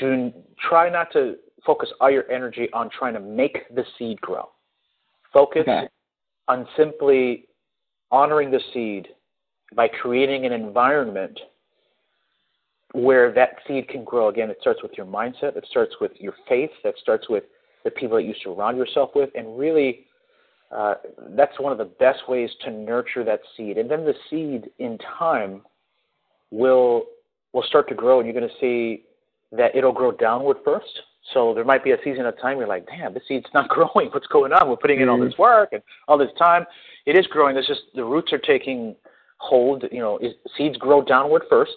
do 0.00 0.32
try 0.66 0.88
not 0.88 1.12
to 1.12 1.36
focus 1.64 1.90
all 2.00 2.10
your 2.10 2.30
energy 2.30 2.68
on 2.72 2.90
trying 2.90 3.14
to 3.14 3.20
make 3.20 3.72
the 3.74 3.84
seed 3.98 4.20
grow. 4.20 4.48
Focus 5.32 5.62
Okay. 5.62 5.88
on 6.48 6.66
simply 6.76 7.46
honoring 8.10 8.50
the 8.50 8.60
seed 8.72 9.08
by 9.74 9.88
creating 9.88 10.46
an 10.46 10.52
environment 10.52 11.38
where 12.92 13.30
that 13.32 13.56
seed 13.66 13.86
can 13.88 14.02
grow. 14.02 14.28
Again, 14.28 14.48
it 14.50 14.56
starts 14.60 14.82
with 14.82 14.92
your 14.96 15.06
mindset, 15.06 15.56
it 15.56 15.66
starts 15.70 15.94
with 16.00 16.12
your 16.18 16.32
faith, 16.48 16.70
that 16.84 16.96
starts 16.98 17.28
with 17.28 17.44
the 17.84 17.90
people 17.90 18.16
that 18.16 18.24
you 18.24 18.34
surround 18.42 18.78
yourself 18.78 19.10
with, 19.14 19.30
and 19.34 19.58
really, 19.58 20.06
uh, 20.70 20.94
that's 21.30 21.58
one 21.60 21.70
of 21.70 21.78
the 21.78 21.84
best 21.84 22.28
ways 22.28 22.50
to 22.64 22.70
nurture 22.70 23.24
that 23.24 23.40
seed. 23.56 23.76
And 23.78 23.90
then 23.90 24.04
the 24.04 24.14
seed, 24.30 24.70
in 24.78 24.98
time, 25.18 25.62
will 26.50 27.04
will 27.52 27.62
start 27.62 27.88
to 27.88 27.94
grow, 27.94 28.20
and 28.20 28.26
you're 28.26 28.38
going 28.38 28.48
to 28.48 28.60
see 28.60 29.04
that 29.52 29.74
it'll 29.74 29.92
grow 29.92 30.12
downward 30.12 30.58
first. 30.64 31.00
So 31.34 31.52
there 31.54 31.64
might 31.64 31.84
be 31.84 31.90
a 31.90 31.98
season 32.02 32.26
of 32.26 32.40
time 32.40 32.58
you're 32.58 32.66
like, 32.66 32.86
damn, 32.86 33.12
this 33.12 33.22
seed's 33.28 33.46
not 33.52 33.68
growing. 33.76 34.10
What's 34.12 34.26
going 34.28 34.52
on? 34.52 34.68
We're 34.68 34.76
putting 34.76 35.00
in 35.00 35.08
all 35.08 35.18
this 35.18 35.36
work 35.38 35.70
and 35.72 35.82
all 36.06 36.18
this 36.18 36.30
time. 36.38 36.64
It 37.06 37.18
is 37.18 37.26
growing. 37.26 37.56
It's 37.56 37.66
just 37.68 37.82
the 37.94 38.04
roots 38.04 38.32
are 38.32 38.38
taking 38.38 38.96
hold. 39.38 39.84
You 39.92 40.00
know, 40.00 40.18
is, 40.18 40.32
seeds 40.56 40.76
grow 40.76 41.02
downward 41.02 41.42
first, 41.50 41.74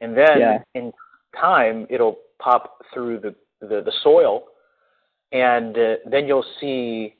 and 0.00 0.16
then 0.16 0.38
Yeah. 0.38 0.58
in 0.74 0.92
time 1.38 1.86
it'll 1.90 2.18
pop 2.38 2.84
through 2.92 3.20
the 3.20 3.34
the, 3.60 3.80
the 3.82 3.92
soil, 4.02 4.44
and 5.30 5.76
uh, 5.78 5.94
then 6.10 6.26
you'll 6.26 6.44
see, 6.60 7.14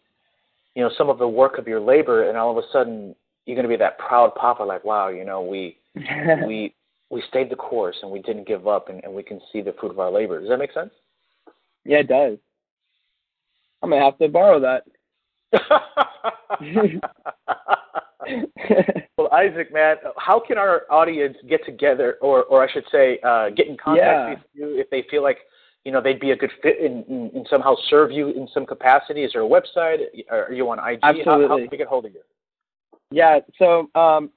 you 0.75 0.83
know, 0.83 0.91
some 0.99 1.09
of 1.09 1.19
the 1.19 1.29
work 1.29 1.57
of 1.59 1.69
your 1.69 1.81
labor, 1.81 2.29
and 2.29 2.37
all 2.37 2.51
of 2.51 2.63
a 2.63 2.67
sudden 2.73 3.15
you're 3.47 3.57
going 3.57 3.63
to 3.65 3.69
be 3.69 3.77
that 3.77 3.99
proud 3.99 4.35
papa, 4.35 4.63
like, 4.63 4.85
wow, 4.85 5.09
you 5.09 5.25
know, 5.25 5.43
we 5.43 5.79
we 6.47 6.75
we 7.11 7.23
stayed 7.29 7.51
the 7.51 7.57
course 7.57 7.97
and 8.03 8.11
we 8.11 8.21
didn't 8.23 8.47
give 8.47 8.67
up, 8.67 8.89
and, 8.89 9.03
and 9.05 9.13
we 9.13 9.23
can 9.23 9.41
see 9.53 9.61
the 9.61 9.75
fruit 9.79 9.91
of 9.93 10.01
our 10.01 10.11
labor. 10.11 10.41
Does 10.41 10.49
that 10.49 10.59
make 10.59 10.73
sense? 10.73 10.91
Yeah, 11.85 11.99
it 11.99 12.09
does. 12.09 12.39
I'm 13.83 13.91
gonna 13.91 14.05
have 14.05 14.19
to 14.19 14.29
borrow 14.29 14.61
that. 14.61 14.85
well, 19.17 19.29
Isaac, 19.33 19.73
man, 19.73 19.97
how 20.17 20.41
can 20.41 20.59
our 20.59 20.83
audience 20.91 21.37
get 21.49 21.65
together, 21.65 22.17
or, 22.21 22.45
or 22.45 22.67
I 22.67 22.73
should 22.73 22.85
say, 22.93 23.19
uh, 23.25 23.51
get 23.51 23.67
in 23.67 23.77
contact 23.77 24.07
Yeah. 24.07 24.31
with 24.31 24.39
you 24.55 24.79
if 24.79 24.89
they 24.91 25.05
feel 25.11 25.23
like, 25.23 25.39
you 25.85 25.93
know, 25.93 26.01
they'd 26.01 26.21
be 26.21 26.31
a 26.31 26.37
good 26.37 26.53
fit 26.63 26.81
and, 26.81 27.05
and, 27.09 27.47
somehow 27.51 27.75
serve 27.91 28.13
you 28.13 28.29
in 28.29 28.49
some 28.55 28.65
capacity? 28.65 29.25
Is 29.25 29.33
there 29.33 29.43
a 29.43 29.49
website? 29.49 29.99
Are 30.31 30.53
you 30.53 30.71
on 30.71 30.79
IG? 30.79 31.01
How, 31.03 31.13
how 31.25 31.57
can 31.57 31.69
we 31.71 31.77
get 31.77 31.89
hold 31.89 32.07
of 32.07 32.13
you? 32.15 32.21
Yeah, 33.11 33.41
so 33.59 33.91
um, 33.95 34.31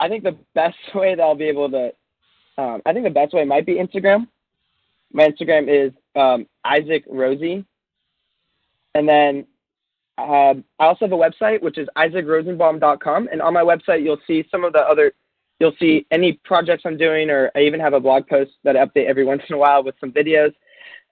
I 0.00 0.08
think 0.08 0.22
the 0.22 0.38
best 0.54 0.76
way 0.94 1.14
that 1.14 1.22
I'll 1.22 1.34
be 1.34 1.48
able 1.48 1.68
to, 1.70 1.92
um, 2.58 2.82
I 2.86 2.92
think 2.92 3.04
the 3.04 3.10
best 3.10 3.34
way 3.34 3.44
might 3.44 3.66
be 3.66 3.74
Instagram. 3.74 4.28
My 5.12 5.28
Instagram 5.28 5.68
is 5.68 5.92
um, 6.16 6.46
Isaac 6.64 7.04
Rosey, 7.08 7.64
and 8.94 9.08
then 9.08 9.46
um, 10.18 10.64
I 10.78 10.84
also 10.86 11.06
have 11.06 11.12
a 11.12 11.16
website 11.16 11.62
which 11.62 11.78
is 11.78 11.88
isaacrosenbaum.com, 11.96 13.28
and 13.32 13.42
on 13.42 13.54
my 13.54 13.62
website 13.62 14.02
you'll 14.02 14.20
see 14.26 14.44
some 14.50 14.64
of 14.64 14.72
the 14.72 14.80
other, 14.80 15.12
you'll 15.58 15.74
see 15.80 16.06
any 16.10 16.34
projects 16.44 16.82
I'm 16.84 16.96
doing, 16.98 17.30
or 17.30 17.50
I 17.56 17.60
even 17.60 17.80
have 17.80 17.94
a 17.94 18.00
blog 18.00 18.26
post 18.26 18.52
that 18.64 18.76
I 18.76 18.84
update 18.84 19.06
every 19.06 19.24
once 19.32 19.42
in 19.48 19.54
a 19.54 19.58
while 19.58 19.82
with 19.82 19.94
some 20.00 20.12
videos. 20.12 20.52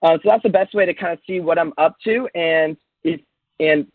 Uh, 0.03 0.13
so 0.13 0.21
that's 0.25 0.43
the 0.43 0.49
best 0.49 0.73
way 0.73 0.85
to 0.85 0.93
kind 0.93 1.13
of 1.13 1.19
see 1.27 1.39
what 1.39 1.59
I'm 1.59 1.73
up 1.77 1.95
to, 2.05 2.27
and 2.35 2.77
if 3.03 3.21
and 3.59 3.87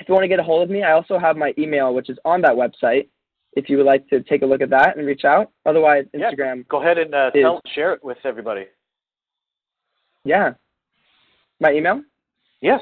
if 0.00 0.08
you 0.08 0.14
want 0.14 0.24
to 0.24 0.28
get 0.28 0.40
a 0.40 0.42
hold 0.42 0.62
of 0.62 0.70
me, 0.70 0.82
I 0.82 0.92
also 0.92 1.18
have 1.18 1.36
my 1.36 1.54
email, 1.58 1.94
which 1.94 2.10
is 2.10 2.18
on 2.24 2.40
that 2.42 2.52
website. 2.52 3.08
If 3.52 3.68
you 3.68 3.76
would 3.76 3.86
like 3.86 4.08
to 4.08 4.20
take 4.22 4.42
a 4.42 4.46
look 4.46 4.60
at 4.60 4.70
that 4.70 4.96
and 4.96 5.06
reach 5.06 5.24
out. 5.24 5.52
Otherwise, 5.64 6.06
Yeah. 6.12 6.32
Instagram. 6.32 6.66
Go 6.66 6.82
ahead 6.82 6.98
and 6.98 7.14
uh, 7.14 7.30
tell, 7.30 7.60
share 7.72 7.92
it 7.92 8.02
with 8.02 8.18
everybody. 8.24 8.66
Yeah. 10.24 10.54
My 11.60 11.72
email. 11.72 12.02
Yes. 12.60 12.80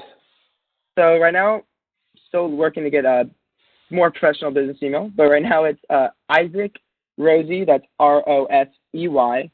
So 0.98 1.18
right 1.18 1.32
now, 1.32 1.62
still 2.28 2.48
working 2.48 2.84
to 2.84 2.90
get 2.90 3.04
a 3.04 3.28
more 3.90 4.10
professional 4.10 4.50
business 4.50 4.78
email, 4.82 5.10
but 5.16 5.24
right 5.24 5.42
now 5.42 5.64
it's 5.64 5.80
uh, 5.90 6.08
Isaac 6.28 6.76
Rosey. 7.18 7.66
That's 7.66 7.84
R 7.98 8.26
O 8.28 8.46
S 8.46 8.68
E 8.94 9.08
Y 9.08 9.50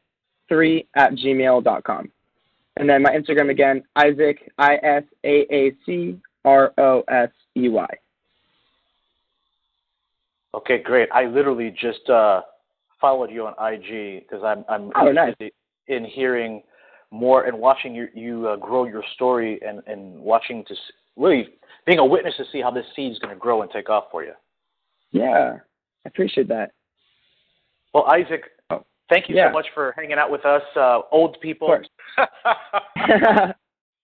three 0.48 0.86
at 0.94 1.12
gmail 1.12 1.64
dot 1.64 1.84
com. 1.84 2.10
And 2.76 2.88
then 2.88 3.02
my 3.02 3.10
Instagram 3.10 3.50
again, 3.50 3.82
Isaac 3.96 4.50
I 4.58 4.76
S 4.76 5.02
A 5.24 5.46
A 5.52 5.72
C 5.84 6.18
R 6.44 6.72
O 6.78 7.02
S 7.08 7.30
E 7.56 7.68
Y. 7.68 7.88
Okay, 10.54 10.78
great. 10.82 11.08
I 11.12 11.26
literally 11.26 11.74
just 11.78 12.08
uh, 12.08 12.42
followed 13.00 13.30
you 13.30 13.46
on 13.46 13.54
IG 13.72 14.22
because 14.22 14.44
I'm 14.44 14.64
I'm 14.68 14.90
Oh, 14.96 15.10
nice. 15.12 15.34
in 15.88 16.04
hearing 16.04 16.62
more 17.10 17.44
and 17.44 17.58
watching 17.58 17.94
you 17.94 18.08
you 18.14 18.48
uh, 18.48 18.56
grow 18.56 18.84
your 18.84 19.02
story 19.14 19.58
and 19.66 19.82
and 19.86 20.18
watching 20.20 20.64
to 20.66 20.72
s- 20.74 20.78
really 21.16 21.48
being 21.86 21.98
a 21.98 22.04
witness 22.04 22.34
to 22.36 22.44
see 22.52 22.60
how 22.60 22.70
this 22.70 22.84
seed 22.94 23.12
is 23.12 23.18
going 23.18 23.32
to 23.34 23.38
grow 23.38 23.62
and 23.62 23.70
take 23.70 23.88
off 23.88 24.04
for 24.10 24.22
you. 24.24 24.32
Yeah, 25.10 25.56
I 26.04 26.08
appreciate 26.08 26.48
that. 26.48 26.72
Well, 27.94 28.04
Isaac, 28.06 28.42
Oh, 28.70 28.84
thank 29.08 29.28
you 29.30 29.36
yeah. 29.36 29.48
so 29.48 29.52
much 29.54 29.66
for 29.74 29.94
hanging 29.96 30.18
out 30.18 30.30
with 30.30 30.44
us, 30.44 30.62
uh, 30.76 31.00
old 31.10 31.40
people. 31.40 31.68
course. 31.68 31.88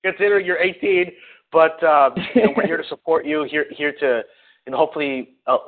Consider 0.04 0.38
you're 0.40 0.58
18, 0.58 1.12
but 1.52 1.82
uh, 1.82 2.10
you 2.34 2.44
know, 2.44 2.52
we're 2.56 2.66
here 2.72 2.76
to 2.78 2.88
support 2.88 3.26
you. 3.26 3.44
Here, 3.44 3.66
here 3.70 3.92
to, 4.00 4.22
and 4.66 4.74
hopefully, 4.74 5.34
uh, 5.46 5.58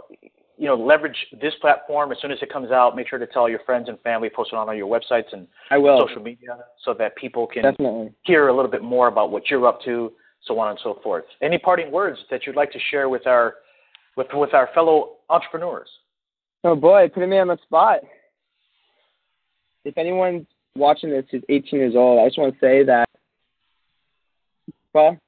you 0.58 0.66
know, 0.66 0.74
leverage 0.74 1.16
this 1.40 1.54
platform 1.60 2.12
as 2.12 2.18
soon 2.20 2.30
as 2.30 2.38
it 2.40 2.52
comes 2.52 2.70
out. 2.70 2.96
Make 2.96 3.08
sure 3.08 3.18
to 3.18 3.26
tell 3.26 3.48
your 3.48 3.60
friends 3.60 3.88
and 3.88 4.00
family, 4.00 4.30
post 4.34 4.50
it 4.52 4.56
on 4.56 4.68
all 4.68 4.74
your 4.74 4.88
websites 4.88 5.32
and 5.32 5.46
I 5.70 5.78
will 5.78 6.06
social 6.06 6.22
media, 6.22 6.58
so 6.84 6.94
that 6.94 7.16
people 7.16 7.46
can 7.46 7.62
definitely. 7.62 8.12
hear 8.22 8.48
a 8.48 8.54
little 8.54 8.70
bit 8.70 8.82
more 8.82 9.08
about 9.08 9.30
what 9.30 9.50
you're 9.50 9.66
up 9.66 9.82
to, 9.84 10.12
so 10.44 10.58
on 10.58 10.70
and 10.70 10.78
so 10.82 10.98
forth. 11.02 11.24
Any 11.42 11.58
parting 11.58 11.92
words 11.92 12.18
that 12.30 12.46
you'd 12.46 12.56
like 12.56 12.72
to 12.72 12.78
share 12.90 13.08
with 13.08 13.26
our, 13.26 13.54
with 14.16 14.28
with 14.32 14.54
our 14.54 14.70
fellow 14.74 15.16
entrepreneurs? 15.28 15.88
Oh 16.64 16.74
boy, 16.74 17.08
putting 17.12 17.30
me 17.30 17.38
on 17.38 17.48
the 17.48 17.58
spot. 17.64 18.00
If 19.84 19.98
anyone's 19.98 20.46
watching 20.74 21.10
this 21.10 21.24
who's 21.30 21.42
18 21.48 21.78
years 21.78 21.94
old, 21.94 22.20
I 22.20 22.26
just 22.26 22.38
want 22.38 22.54
to 22.54 22.60
say 22.60 22.82
that. 22.84 23.08
Well, 24.92 25.18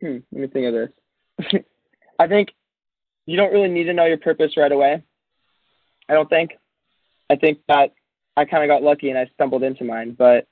hmm, 0.00 0.18
let 0.30 0.40
me 0.40 0.46
think 0.46 0.66
of 0.66 0.74
this. 0.74 1.62
I 2.18 2.26
think 2.28 2.50
you 3.26 3.36
don't 3.36 3.52
really 3.52 3.68
need 3.68 3.84
to 3.84 3.92
know 3.92 4.06
your 4.06 4.18
purpose 4.18 4.56
right 4.56 4.72
away. 4.72 5.02
I 6.08 6.14
don't 6.14 6.28
think. 6.28 6.52
I 7.28 7.36
think 7.36 7.60
that 7.68 7.92
I 8.36 8.44
kind 8.44 8.62
of 8.62 8.68
got 8.68 8.82
lucky 8.82 9.10
and 9.10 9.18
I 9.18 9.30
stumbled 9.34 9.62
into 9.62 9.84
mine, 9.84 10.16
but 10.18 10.46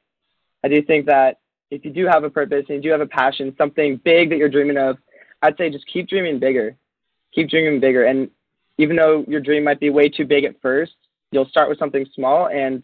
I 0.63 0.69
do 0.69 0.83
think 0.83 1.07
that 1.07 1.39
if 1.71 1.85
you 1.85 1.91
do 1.91 2.07
have 2.07 2.25
a 2.25 2.31
purpose 2.31 2.65
and 2.69 2.77
you 2.77 2.83
do 2.83 2.91
have 2.91 3.01
a 3.01 3.07
passion, 3.07 3.55
something 3.59 4.01
big 4.05 4.31
that 4.31 4.39
you're 4.39 4.49
dreaming 4.49 4.79
of, 4.79 4.97
I'd 5.43 5.57
say 5.57 5.71
just 5.71 5.87
keep 5.87 6.09
dreaming 6.09 6.39
bigger. 6.39 6.77
Keep 7.35 7.51
dreaming 7.51 7.81
bigger. 7.81 8.05
And 8.05 8.31
even 8.79 8.97
though 8.97 9.25
your 9.29 9.41
dream 9.41 9.65
might 9.65 9.81
be 9.81 9.91
way 9.91 10.09
too 10.09 10.25
big 10.25 10.45
at 10.45 10.61
first, 10.61 10.93
you'll 11.31 11.49
start 11.49 11.69
with 11.69 11.79
something 11.79 12.07
small 12.15 12.49
and 12.49 12.83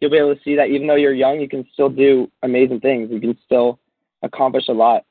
you'll 0.00 0.10
be 0.10 0.18
able 0.18 0.34
to 0.34 0.42
see 0.42 0.56
that 0.56 0.68
even 0.68 0.86
though 0.86 0.96
you're 0.96 1.14
young, 1.14 1.40
you 1.40 1.48
can 1.48 1.66
still 1.72 1.88
do 1.88 2.30
amazing 2.42 2.80
things. 2.80 3.10
You 3.10 3.20
can 3.20 3.38
still 3.44 3.78
accomplish 4.22 4.68
a 4.68 4.72
lot. 4.72 5.04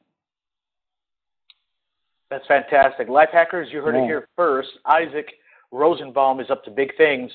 That's 2.30 2.46
fantastic. 2.48 3.08
Life 3.08 3.30
hackers, 3.32 3.70
you 3.72 3.82
heard 3.82 3.96
it 3.96 4.04
here 4.04 4.28
first. 4.36 4.70
Isaac 4.86 5.32
Rosenbaum 5.72 6.40
is 6.40 6.50
up 6.50 6.64
to 6.66 6.72
big 6.72 6.96
things. 6.98 7.32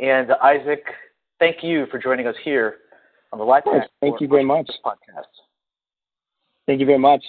And 0.00 0.30
Isaac, 0.42 0.84
thank 1.40 1.62
you 1.62 1.86
for 1.90 1.98
joining 1.98 2.26
us 2.28 2.36
here 2.44 2.76
on 3.32 3.38
the 3.38 3.44
Life 3.44 3.64
course. 3.64 3.82
Hack 3.82 3.90
Thank 4.00 4.20
you 4.20 4.28
very 4.28 4.44
much. 4.44 4.70
podcast. 4.84 5.24
Thank 6.66 6.80
you 6.80 6.86
very 6.86 6.98
much. 6.98 7.24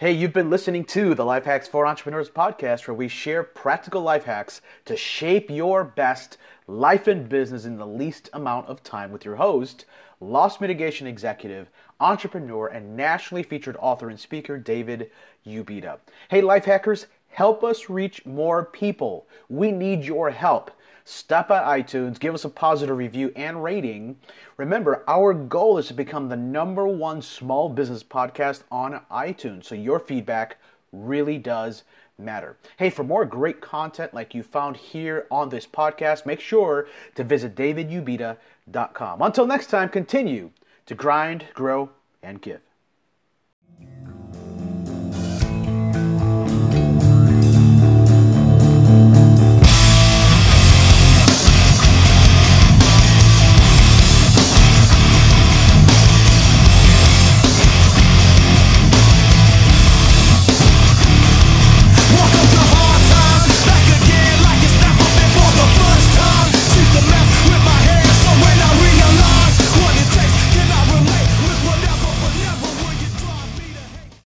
Hey, 0.00 0.12
you've 0.12 0.32
been 0.32 0.48
listening 0.48 0.86
to 0.86 1.14
the 1.14 1.26
Life 1.26 1.44
Hacks 1.44 1.68
for 1.68 1.86
Entrepreneurs 1.86 2.30
podcast, 2.30 2.88
where 2.88 2.94
we 2.94 3.06
share 3.06 3.42
practical 3.42 4.00
life 4.00 4.24
hacks 4.24 4.62
to 4.86 4.96
shape 4.96 5.50
your 5.50 5.84
best 5.84 6.38
life 6.66 7.06
and 7.06 7.28
business 7.28 7.66
in 7.66 7.76
the 7.76 7.86
least 7.86 8.30
amount 8.32 8.66
of 8.68 8.82
time 8.82 9.12
with 9.12 9.26
your 9.26 9.36
host, 9.36 9.84
loss 10.18 10.58
mitigation 10.58 11.06
executive, 11.06 11.68
entrepreneur, 12.00 12.68
and 12.68 12.96
nationally 12.96 13.42
featured 13.42 13.76
author 13.76 14.08
and 14.08 14.18
speaker, 14.18 14.56
David 14.56 15.10
Ubita. 15.46 15.98
Hey, 16.30 16.40
life 16.40 16.64
hackers, 16.64 17.06
help 17.28 17.62
us 17.62 17.90
reach 17.90 18.24
more 18.24 18.64
people. 18.64 19.26
We 19.50 19.70
need 19.70 20.02
your 20.02 20.30
help. 20.30 20.70
Stop 21.04 21.48
by 21.48 21.80
iTunes, 21.80 22.18
give 22.18 22.34
us 22.34 22.44
a 22.44 22.48
positive 22.48 22.96
review 22.96 23.32
and 23.36 23.62
rating. 23.62 24.16
Remember, 24.56 25.04
our 25.08 25.34
goal 25.34 25.78
is 25.78 25.88
to 25.88 25.94
become 25.94 26.28
the 26.28 26.36
number 26.36 26.86
one 26.86 27.22
small 27.22 27.68
business 27.68 28.02
podcast 28.02 28.62
on 28.70 29.00
iTunes. 29.10 29.64
So 29.64 29.74
your 29.74 29.98
feedback 29.98 30.56
really 30.92 31.38
does 31.38 31.84
matter. 32.18 32.56
Hey, 32.76 32.90
for 32.90 33.04
more 33.04 33.24
great 33.24 33.60
content 33.60 34.14
like 34.14 34.34
you 34.34 34.42
found 34.42 34.76
here 34.76 35.26
on 35.30 35.48
this 35.48 35.66
podcast, 35.66 36.26
make 36.26 36.40
sure 36.40 36.86
to 37.14 37.24
visit 37.24 37.54
davidubita.com. 37.54 39.22
Until 39.22 39.46
next 39.46 39.68
time, 39.68 39.88
continue 39.88 40.50
to 40.86 40.94
grind, 40.94 41.46
grow, 41.54 41.90
and 42.22 42.40
give. 42.40 42.60